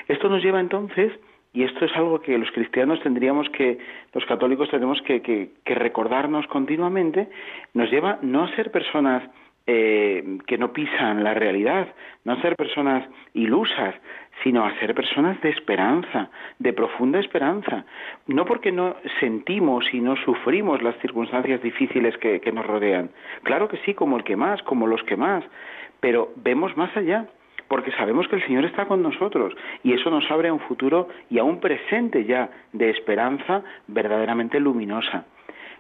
Esto 0.08 0.30
nos 0.30 0.42
lleva 0.42 0.60
entonces 0.60 1.12
y 1.56 1.64
esto 1.64 1.86
es 1.86 1.96
algo 1.96 2.20
que 2.20 2.38
los 2.38 2.52
cristianos 2.52 3.00
tendríamos 3.02 3.50
que, 3.50 3.78
los 4.14 4.26
católicos 4.26 4.70
tenemos 4.70 5.02
que, 5.02 5.52
recordarnos 5.66 6.46
continuamente, 6.48 7.30
nos 7.74 7.90
lleva 7.90 8.20
no 8.22 8.44
a 8.44 8.56
ser 8.56 8.72
personas 8.72 9.24
eh, 9.66 10.38
que 10.46 10.58
no 10.58 10.74
pisan 10.74 11.24
la 11.24 11.34
realidad, 11.34 11.88
no 12.26 12.34
a 12.34 12.42
ser 12.42 12.58
personas 12.58 13.08
ilusas, 13.34 13.96
sino 14.44 14.66
a 14.66 14.78
ser 14.80 14.94
personas 14.94 15.40
de 15.42 15.50
esperanza, 15.50 16.30
de 16.60 16.74
profunda 16.74 17.20
esperanza. 17.20 17.86
No 18.28 18.44
porque 18.44 18.74
no 18.74 18.98
sentimos 19.22 19.86
y 19.94 20.02
no 20.02 20.18
sufrimos 20.18 20.84
las 20.84 20.98
circunstancias 20.98 21.62
difíciles 21.62 22.18
que 22.18 22.52
nos 22.54 22.66
rodean. 22.66 23.12
Claro 23.44 23.70
que 23.70 23.78
sí, 23.86 23.94
como 23.94 24.18
el 24.18 24.26
que 24.26 24.36
más, 24.36 24.62
como 24.64 24.88
los 24.88 25.02
que 25.04 25.16
más, 25.16 25.46
pero 26.02 26.34
vemos 26.36 26.76
más 26.76 26.96
allá 26.98 27.28
porque 27.76 27.92
sabemos 27.92 28.26
que 28.30 28.38
el 28.38 28.46
Señor 28.46 28.64
está 28.64 28.86
con 28.86 29.04
nosotros 29.04 29.54
y 29.84 29.92
eso 29.92 30.10
nos 30.10 30.32
abre 30.32 30.48
a 30.48 30.54
un 30.54 30.62
futuro 30.62 31.10
y 31.30 31.40
a 31.40 31.44
un 31.44 31.60
presente 31.60 32.24
ya 32.24 32.50
de 32.72 32.90
esperanza 32.90 33.64
verdaderamente 33.88 34.62
luminosa. 34.62 35.26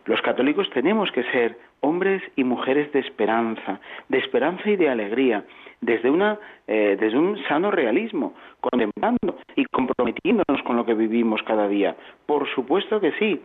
Los 0.03 0.21
católicos 0.21 0.69
tenemos 0.71 1.09
que 1.13 1.23
ser 1.31 1.57
hombres 1.79 2.21
y 2.35 2.43
mujeres 2.43 2.91
de 2.91 2.99
esperanza, 2.99 3.79
de 4.09 4.17
esperanza 4.17 4.69
y 4.69 4.75
de 4.75 4.89
alegría, 4.89 5.45
desde, 5.79 6.09
una, 6.09 6.37
eh, 6.67 6.97
desde 6.99 7.17
un 7.17 7.41
sano 7.47 7.71
realismo, 7.71 8.33
contemplando 8.59 9.37
y 9.55 9.63
comprometiéndonos 9.63 10.63
con 10.65 10.75
lo 10.75 10.85
que 10.85 10.95
vivimos 10.95 11.43
cada 11.43 11.69
día. 11.69 11.95
Por 12.25 12.45
supuesto 12.53 12.99
que 12.99 13.13
sí, 13.13 13.41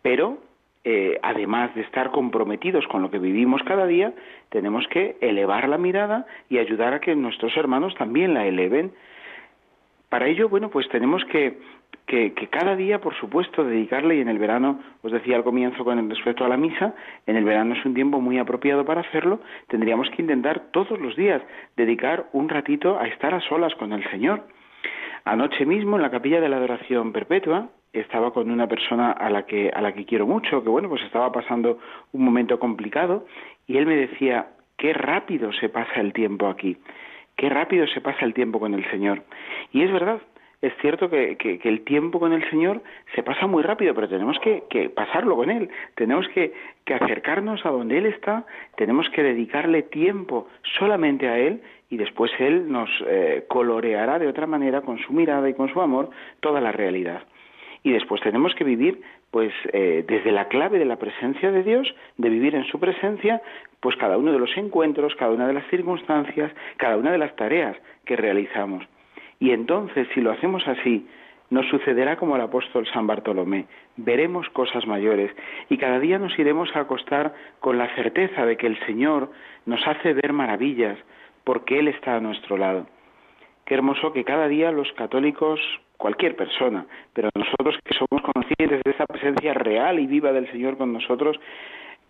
pero 0.00 0.38
eh, 0.84 1.18
además 1.22 1.74
de 1.74 1.82
estar 1.82 2.10
comprometidos 2.10 2.86
con 2.88 3.02
lo 3.02 3.10
que 3.10 3.18
vivimos 3.18 3.62
cada 3.62 3.86
día, 3.86 4.12
tenemos 4.50 4.86
que 4.88 5.16
elevar 5.20 5.68
la 5.68 5.78
mirada 5.78 6.26
y 6.48 6.58
ayudar 6.58 6.94
a 6.94 7.00
que 7.00 7.14
nuestros 7.14 7.56
hermanos 7.56 7.94
también 7.94 8.34
la 8.34 8.46
eleven. 8.46 8.92
Para 10.08 10.26
ello, 10.26 10.48
bueno, 10.48 10.70
pues 10.70 10.88
tenemos 10.88 11.24
que, 11.26 11.58
que, 12.06 12.32
cada 12.50 12.76
día, 12.76 13.00
por 13.00 13.14
supuesto, 13.14 13.64
dedicarle, 13.64 14.16
y 14.16 14.20
en 14.20 14.28
el 14.28 14.38
verano, 14.38 14.80
os 15.02 15.12
decía 15.12 15.36
al 15.36 15.44
comienzo 15.44 15.84
con 15.84 16.10
respecto 16.10 16.44
a 16.44 16.48
la 16.48 16.56
misa, 16.56 16.94
en 17.26 17.36
el 17.36 17.44
verano 17.44 17.74
es 17.74 17.84
un 17.86 17.94
tiempo 17.94 18.20
muy 18.20 18.38
apropiado 18.38 18.84
para 18.84 19.02
hacerlo, 19.02 19.40
tendríamos 19.68 20.10
que 20.10 20.22
intentar 20.22 20.70
todos 20.72 21.00
los 21.00 21.16
días 21.16 21.42
dedicar 21.76 22.26
un 22.32 22.48
ratito 22.48 22.98
a 22.98 23.06
estar 23.06 23.32
a 23.34 23.40
solas 23.40 23.74
con 23.76 23.92
el 23.92 24.04
Señor 24.10 24.44
Anoche 25.24 25.64
mismo 25.66 25.96
en 25.96 26.02
la 26.02 26.10
capilla 26.10 26.40
de 26.40 26.48
la 26.48 26.56
adoración 26.56 27.12
perpetua 27.12 27.68
estaba 27.92 28.32
con 28.32 28.50
una 28.50 28.66
persona 28.66 29.12
a 29.12 29.30
la 29.30 29.44
que 29.44 29.70
a 29.70 29.80
la 29.80 29.92
que 29.92 30.04
quiero 30.04 30.26
mucho, 30.26 30.62
que 30.62 30.68
bueno, 30.68 30.88
pues 30.88 31.02
estaba 31.02 31.30
pasando 31.30 31.78
un 32.12 32.24
momento 32.24 32.58
complicado 32.58 33.26
y 33.66 33.76
él 33.76 33.86
me 33.86 33.96
decía, 33.96 34.48
"Qué 34.76 34.92
rápido 34.92 35.52
se 35.52 35.68
pasa 35.68 36.00
el 36.00 36.12
tiempo 36.12 36.48
aquí. 36.48 36.76
Qué 37.36 37.48
rápido 37.48 37.86
se 37.86 38.00
pasa 38.00 38.24
el 38.24 38.34
tiempo 38.34 38.60
con 38.60 38.74
el 38.74 38.88
Señor." 38.90 39.22
Y 39.72 39.82
es 39.82 39.92
verdad, 39.92 40.20
es 40.62 40.72
cierto 40.80 41.10
que, 41.10 41.36
que, 41.36 41.60
el 41.64 41.82
tiempo 41.82 42.20
con 42.20 42.32
el 42.32 42.48
Señor 42.48 42.82
se 43.16 43.24
pasa 43.24 43.48
muy 43.48 43.64
rápido, 43.64 43.94
pero 43.94 44.08
tenemos 44.08 44.38
que, 44.38 44.62
que 44.70 44.88
pasarlo 44.90 45.34
con 45.34 45.50
Él, 45.50 45.68
tenemos 45.96 46.28
que, 46.28 46.52
que, 46.84 46.94
acercarnos 46.94 47.66
a 47.66 47.70
donde 47.70 47.98
Él 47.98 48.06
está, 48.06 48.46
tenemos 48.76 49.10
que 49.10 49.24
dedicarle 49.24 49.82
tiempo 49.82 50.48
solamente 50.78 51.28
a 51.28 51.36
Él 51.36 51.62
y 51.90 51.96
después 51.96 52.30
Él 52.38 52.70
nos 52.70 52.88
eh, 53.08 53.44
coloreará 53.48 54.20
de 54.20 54.28
otra 54.28 54.46
manera 54.46 54.82
con 54.82 54.98
su 55.00 55.12
mirada 55.12 55.48
y 55.50 55.54
con 55.54 55.68
su 55.68 55.80
amor 55.80 56.10
toda 56.38 56.60
la 56.60 56.70
realidad. 56.70 57.24
Y 57.82 57.92
después 57.92 58.20
tenemos 58.20 58.54
que 58.54 58.64
vivir 58.64 59.00
pues 59.30 59.52
eh, 59.72 60.04
desde 60.06 60.30
la 60.30 60.48
clave 60.48 60.78
de 60.78 60.84
la 60.84 60.96
presencia 60.96 61.50
de 61.50 61.62
Dios, 61.62 61.94
de 62.18 62.28
vivir 62.28 62.54
en 62.54 62.64
su 62.64 62.78
presencia, 62.78 63.42
pues 63.80 63.96
cada 63.96 64.18
uno 64.18 64.32
de 64.32 64.38
los 64.38 64.56
encuentros, 64.56 65.14
cada 65.16 65.32
una 65.32 65.46
de 65.46 65.54
las 65.54 65.66
circunstancias, 65.68 66.52
cada 66.76 66.96
una 66.96 67.10
de 67.10 67.18
las 67.18 67.34
tareas 67.34 67.76
que 68.04 68.16
realizamos. 68.16 68.84
Y 69.40 69.50
entonces, 69.50 70.06
si 70.14 70.20
lo 70.20 70.30
hacemos 70.30 70.66
así, 70.68 71.06
nos 71.52 71.66
sucederá 71.66 72.16
como 72.16 72.34
al 72.34 72.40
apóstol 72.40 72.86
San 72.94 73.06
Bartolomé. 73.06 73.66
Veremos 73.96 74.48
cosas 74.50 74.86
mayores 74.86 75.30
y 75.68 75.76
cada 75.76 75.98
día 75.98 76.18
nos 76.18 76.38
iremos 76.38 76.74
a 76.74 76.80
acostar 76.80 77.34
con 77.60 77.76
la 77.76 77.94
certeza 77.94 78.46
de 78.46 78.56
que 78.56 78.66
el 78.66 78.78
Señor 78.86 79.30
nos 79.66 79.86
hace 79.86 80.14
ver 80.14 80.32
maravillas 80.32 80.98
porque 81.44 81.78
Él 81.78 81.88
está 81.88 82.16
a 82.16 82.20
nuestro 82.20 82.56
lado. 82.56 82.86
Qué 83.66 83.74
hermoso 83.74 84.12
que 84.12 84.24
cada 84.24 84.48
día 84.48 84.72
los 84.72 84.90
católicos, 84.92 85.60
cualquier 86.02 86.34
persona, 86.34 86.84
pero 87.12 87.28
nosotros 87.32 87.78
que 87.84 87.94
somos 87.94 88.20
conscientes 88.34 88.82
de 88.82 88.90
esa 88.90 89.06
presencia 89.06 89.54
real 89.54 90.00
y 90.00 90.08
viva 90.08 90.32
del 90.32 90.50
Señor 90.50 90.76
con 90.76 90.92
nosotros, 90.92 91.38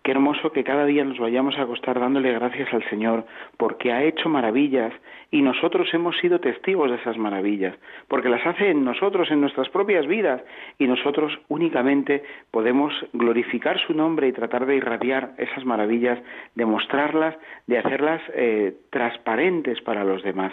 Qué 0.03 0.11
hermoso 0.11 0.51
que 0.51 0.65
cada 0.65 0.85
día 0.85 1.05
nos 1.05 1.17
vayamos 1.17 1.57
a 1.57 1.61
acostar 1.61 1.97
dándole 1.97 2.33
gracias 2.33 2.73
al 2.73 2.83
Señor, 2.89 3.25
porque 3.55 3.93
ha 3.93 4.03
hecho 4.03 4.27
maravillas 4.27 4.91
y 5.31 5.41
nosotros 5.41 5.87
hemos 5.93 6.17
sido 6.17 6.41
testigos 6.41 6.91
de 6.91 6.97
esas 6.97 7.17
maravillas, 7.17 7.73
porque 8.09 8.27
las 8.27 8.45
hace 8.45 8.69
en 8.69 8.83
nosotros, 8.83 9.31
en 9.31 9.39
nuestras 9.39 9.69
propias 9.69 10.05
vidas, 10.05 10.41
y 10.77 10.87
nosotros 10.87 11.31
únicamente 11.47 12.21
podemos 12.51 12.93
glorificar 13.13 13.79
su 13.79 13.93
nombre 13.93 14.27
y 14.27 14.33
tratar 14.33 14.65
de 14.65 14.75
irradiar 14.75 15.35
esas 15.37 15.63
maravillas, 15.63 16.19
de 16.53 16.65
mostrarlas, 16.65 17.37
de 17.67 17.77
hacerlas 17.77 18.21
eh, 18.33 18.75
transparentes 18.89 19.79
para 19.79 20.03
los 20.03 20.21
demás. 20.21 20.51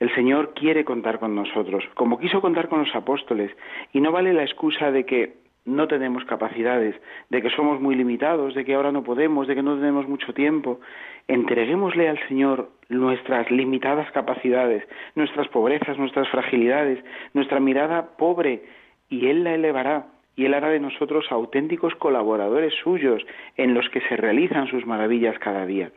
El 0.00 0.12
Señor 0.14 0.54
quiere 0.54 0.84
contar 0.84 1.18
con 1.18 1.34
nosotros, 1.34 1.84
como 1.94 2.18
quiso 2.18 2.40
contar 2.40 2.68
con 2.68 2.80
los 2.80 2.94
apóstoles, 2.96 3.52
y 3.92 4.00
no 4.00 4.10
vale 4.10 4.32
la 4.32 4.42
excusa 4.42 4.90
de 4.90 5.04
que 5.04 5.34
no 5.66 5.88
tenemos 5.88 6.24
capacidades, 6.24 6.96
de 7.28 7.42
que 7.42 7.50
somos 7.50 7.80
muy 7.80 7.94
limitados, 7.94 8.54
de 8.54 8.64
que 8.64 8.74
ahora 8.74 8.92
no 8.92 9.04
podemos, 9.04 9.46
de 9.46 9.54
que 9.54 9.62
no 9.62 9.76
tenemos 9.76 10.08
mucho 10.08 10.32
tiempo. 10.32 10.80
Entreguémosle 11.28 12.08
al 12.08 12.18
Señor 12.28 12.70
nuestras 12.88 13.50
limitadas 13.50 14.10
capacidades, 14.12 14.84
nuestras 15.14 15.48
pobrezas, 15.48 15.98
nuestras 15.98 16.28
fragilidades, 16.30 17.04
nuestra 17.34 17.60
mirada 17.60 18.16
pobre, 18.16 18.62
y 19.10 19.26
Él 19.26 19.44
la 19.44 19.54
elevará 19.54 20.06
y 20.34 20.46
Él 20.46 20.54
hará 20.54 20.70
de 20.70 20.80
nosotros 20.80 21.26
auténticos 21.30 21.94
colaboradores 21.96 22.72
suyos 22.82 23.22
en 23.58 23.74
los 23.74 23.86
que 23.90 24.00
se 24.08 24.16
realizan 24.16 24.68
sus 24.68 24.86
maravillas 24.86 25.38
cada 25.38 25.66
día. 25.66 25.90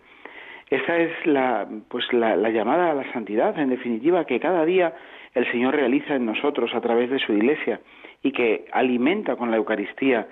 Esa 0.70 0.98
es 0.98 1.12
la, 1.26 1.68
pues 1.90 2.12
la, 2.14 2.36
la 2.36 2.50
llamada 2.50 2.92
a 2.92 2.94
la 2.94 3.12
santidad, 3.14 3.58
en 3.60 3.70
definitiva, 3.70 4.26
que 4.26 4.40
cada 4.40 4.66
día 4.66 4.94
el 5.34 5.50
Señor 5.52 5.76
realiza 5.76 6.16
en 6.16 6.26
nosotros 6.26 6.74
a 6.74 6.82
través 6.82 7.10
de 7.10 7.20
su 7.20 7.34
Iglesia 7.34 7.80
y 8.22 8.32
que 8.32 8.66
alimenta 8.72 9.36
con 9.36 9.52
la 9.52 9.58
Eucaristía. 9.58 10.28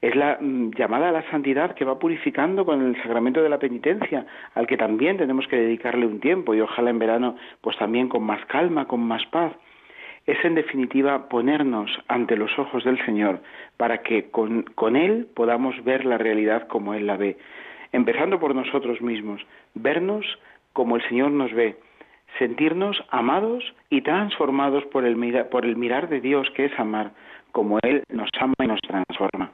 Es 0.00 0.14
la 0.14 0.38
mm, 0.40 0.70
llamada 0.76 1.08
a 1.08 1.12
la 1.12 1.30
santidad 1.30 1.74
que 1.74 1.84
va 1.84 1.98
purificando 1.98 2.64
con 2.64 2.86
el 2.86 2.96
sacramento 3.02 3.42
de 3.42 3.48
la 3.48 3.58
penitencia, 3.58 4.26
al 4.54 4.66
que 4.66 4.76
también 4.76 5.16
tenemos 5.16 5.46
que 5.48 5.56
dedicarle 5.56 6.06
un 6.06 6.20
tiempo 6.20 6.54
y 6.54 6.60
ojalá 6.60 6.90
en 6.90 6.98
verano 6.98 7.36
pues 7.60 7.76
también 7.78 8.08
con 8.08 8.22
más 8.22 8.44
calma, 8.46 8.86
con 8.86 9.00
más 9.00 9.24
paz. 9.26 9.52
Es 10.26 10.42
en 10.44 10.54
definitiva 10.54 11.28
ponernos 11.28 11.90
ante 12.06 12.36
los 12.36 12.56
ojos 12.58 12.84
del 12.84 13.02
Señor 13.04 13.40
para 13.76 14.02
que 14.02 14.30
con 14.30 14.96
Él 14.96 15.26
podamos 15.34 15.82
ver 15.84 16.04
la 16.04 16.18
realidad 16.18 16.68
como 16.68 16.92
Él 16.92 17.06
la 17.06 17.16
ve, 17.16 17.38
empezando 17.92 18.38
por 18.38 18.54
nosotros 18.54 19.00
mismos, 19.00 19.40
vernos 19.74 20.26
como 20.72 20.96
el 20.96 21.02
Señor 21.08 21.30
nos 21.30 21.52
ve, 21.52 21.76
sentirnos 22.38 23.02
amados 23.10 23.64
y 23.90 24.02
transformados 24.02 24.84
por 24.86 25.04
el, 25.04 25.46
por 25.46 25.64
el 25.64 25.76
mirar 25.76 26.08
de 26.08 26.20
Dios, 26.20 26.48
que 26.54 26.66
es 26.66 26.78
amar, 26.78 27.12
como 27.52 27.78
Él 27.82 28.02
nos 28.10 28.28
ama 28.40 28.54
y 28.62 28.66
nos 28.66 28.80
transforma. 28.80 29.52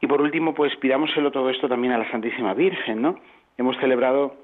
Y 0.00 0.06
por 0.06 0.20
último, 0.20 0.54
pues 0.54 0.74
pidámoselo 0.76 1.30
todo 1.30 1.50
esto 1.50 1.68
también 1.68 1.92
a 1.92 1.98
la 1.98 2.10
Santísima 2.10 2.54
Virgen, 2.54 3.02
¿no? 3.02 3.18
Hemos 3.56 3.76
celebrado 3.78 4.36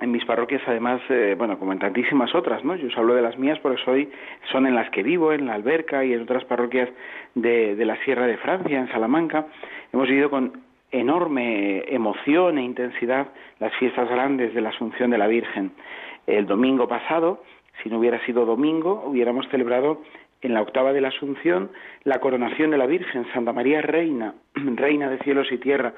en 0.00 0.10
mis 0.10 0.24
parroquias, 0.24 0.62
además, 0.66 1.00
eh, 1.08 1.34
bueno, 1.36 1.58
como 1.58 1.72
en 1.72 1.78
tantísimas 1.78 2.34
otras, 2.34 2.64
¿no? 2.64 2.76
Yo 2.76 2.88
os 2.88 2.98
hablo 2.98 3.14
de 3.14 3.22
las 3.22 3.38
mías 3.38 3.58
porque 3.60 3.82
soy, 3.84 4.10
son 4.52 4.66
en 4.66 4.74
las 4.74 4.90
que 4.90 5.02
vivo, 5.02 5.32
en 5.32 5.46
la 5.46 5.54
Alberca 5.54 6.04
y 6.04 6.12
en 6.12 6.22
otras 6.22 6.44
parroquias 6.44 6.88
de, 7.34 7.76
de 7.76 7.84
la 7.84 7.96
Sierra 8.04 8.26
de 8.26 8.36
Francia, 8.36 8.78
en 8.78 8.88
Salamanca. 8.88 9.46
Hemos 9.92 10.08
vivido 10.08 10.30
con 10.30 10.63
enorme 10.94 11.84
emoción 11.88 12.58
e 12.58 12.62
intensidad 12.62 13.28
las 13.58 13.74
fiestas 13.74 14.08
grandes 14.08 14.54
de 14.54 14.60
la 14.60 14.70
Asunción 14.70 15.10
de 15.10 15.18
la 15.18 15.26
Virgen. 15.26 15.72
El 16.26 16.46
domingo 16.46 16.86
pasado, 16.88 17.42
si 17.82 17.90
no 17.90 17.98
hubiera 17.98 18.24
sido 18.24 18.46
domingo, 18.46 19.02
hubiéramos 19.06 19.48
celebrado 19.48 20.02
en 20.40 20.54
la 20.54 20.62
octava 20.62 20.92
de 20.92 21.00
la 21.00 21.08
Asunción 21.08 21.70
la 22.04 22.20
coronación 22.20 22.70
de 22.70 22.78
la 22.78 22.86
Virgen, 22.86 23.26
Santa 23.32 23.52
María 23.52 23.82
Reina, 23.82 24.34
Reina 24.54 25.10
de 25.10 25.18
cielos 25.18 25.50
y 25.50 25.58
tierra. 25.58 25.94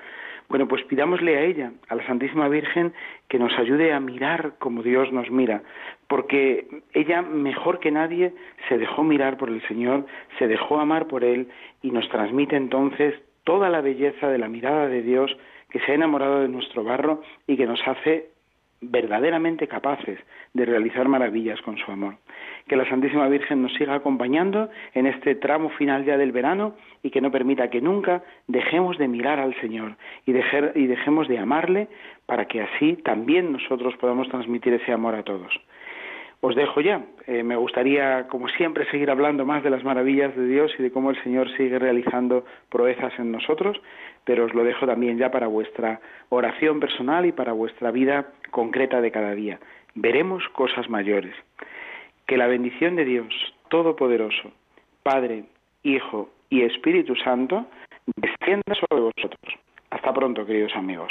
Bueno, 0.49 0.69
pues 0.69 0.85
pidámosle 0.85 1.37
a 1.37 1.41
ella, 1.43 1.73
a 1.89 1.97
la 1.97 2.07
Santísima 2.07 2.49
Virgen, 2.49 2.93
que 3.29 3.39
nos 3.39 3.53
ayude 3.59 3.93
a 3.93 3.99
mirar 3.99 4.55
como 4.59 4.83
Dios 4.83 5.13
nos 5.13 5.29
mira, 5.29 5.63
porque 6.07 6.69
ella 6.95 7.21
mejor 7.21 7.81
que 7.81 7.91
nadie 7.91 8.33
se 8.69 8.79
dejó 8.79 9.03
mirar 9.03 9.37
por 9.37 9.49
el 9.49 9.61
Señor, 9.67 10.07
se 10.39 10.47
dejó 10.47 10.79
amar 10.79 11.09
por 11.09 11.25
Él 11.25 11.49
y 11.83 11.91
nos 11.91 12.09
transmite 12.09 12.55
entonces 12.55 13.15
toda 13.47 13.71
la 13.71 13.81
belleza 13.81 14.29
de 14.29 14.39
la 14.39 14.49
mirada 14.49 14.89
de 14.89 15.03
Dios 15.03 15.35
que 15.71 15.79
se 15.81 15.93
ha 15.93 15.95
enamorado 15.95 16.41
de 16.41 16.49
nuestro 16.49 16.83
barro 16.83 17.23
y 17.47 17.57
que 17.57 17.65
nos 17.65 17.81
hace 17.87 18.31
verdaderamente 18.81 19.69
capaces 19.69 20.19
de 20.53 20.65
realizar 20.65 21.09
maravillas 21.09 21.61
con 21.63 21.79
su 21.79 21.91
amor. 21.91 22.17
Que 22.67 22.77
la 22.77 22.89
Santísima 22.89 23.29
Virgen 23.29 23.63
nos 23.63 23.73
siga 23.75 23.95
acompañando 23.95 24.69
en 24.95 25.07
este 25.07 25.37
tramo 25.37 25.71
final 25.71 26.05
ya 26.05 26.19
del 26.19 26.33
verano 26.33 26.75
y 27.05 27.11
que 27.11 27.21
no 27.21 27.31
permita 27.31 27.71
que 27.71 27.81
nunca 27.81 28.25
dejemos 28.49 28.99
de 28.99 29.07
mirar 29.07 29.39
al 29.39 29.55
Señor 29.61 29.97
y, 30.27 30.33
y 30.33 30.87
dejemos 30.87 31.29
de 31.29 31.39
amarle 31.39 31.87
para 32.27 32.47
que 32.47 32.61
así 32.61 32.95
también 32.97 33.53
nosotros 33.53 33.97
podamos 33.97 34.29
transmitir 34.29 34.73
ese 34.75 34.93
amor 34.93 35.15
a 35.15 35.23
todos. 35.23 35.55
Os 36.47 36.55
dejo 36.55 36.81
ya. 36.81 37.03
Eh, 37.27 37.43
me 37.43 37.57
gustaría, 37.57 38.29
como 38.29 38.47
siempre, 38.47 38.89
seguir 38.93 39.11
hablando 39.11 39.45
más 39.45 39.65
de 39.65 39.71
las 39.71 39.83
maravillas 39.83 40.37
de 40.37 40.47
Dios 40.47 40.71
y 40.79 40.83
de 40.85 40.93
cómo 40.93 41.11
el 41.11 41.21
Señor 41.25 41.51
sigue 41.57 41.77
realizando 41.77 42.45
proezas 42.71 43.13
en 43.19 43.33
nosotros, 43.33 43.77
pero 44.23 44.45
os 44.45 44.55
lo 44.55 44.63
dejo 44.63 44.87
también 44.87 45.19
ya 45.19 45.33
para 45.33 45.49
vuestra 45.49 46.01
oración 46.29 46.79
personal 46.79 47.27
y 47.27 47.33
para 47.33 47.53
vuestra 47.53 47.91
vida 47.91 48.29
concreta 48.53 49.01
de 49.01 49.11
cada 49.11 49.35
día. 49.35 49.59
Veremos 49.97 50.49
cosas 50.51 50.89
mayores. 50.89 51.35
Que 52.29 52.37
la 52.37 52.47
bendición 52.47 52.95
de 52.95 53.07
Dios 53.07 53.27
Todopoderoso, 53.69 54.53
Padre, 55.03 55.47
Hijo 55.83 56.31
y 56.49 56.63
Espíritu 56.63 57.17
Santo, 57.17 57.67
descienda 58.15 58.73
sobre 58.89 59.03
vosotros. 59.03 59.53
Hasta 59.91 60.15
pronto, 60.15 60.47
queridos 60.47 60.77
amigos. 60.77 61.11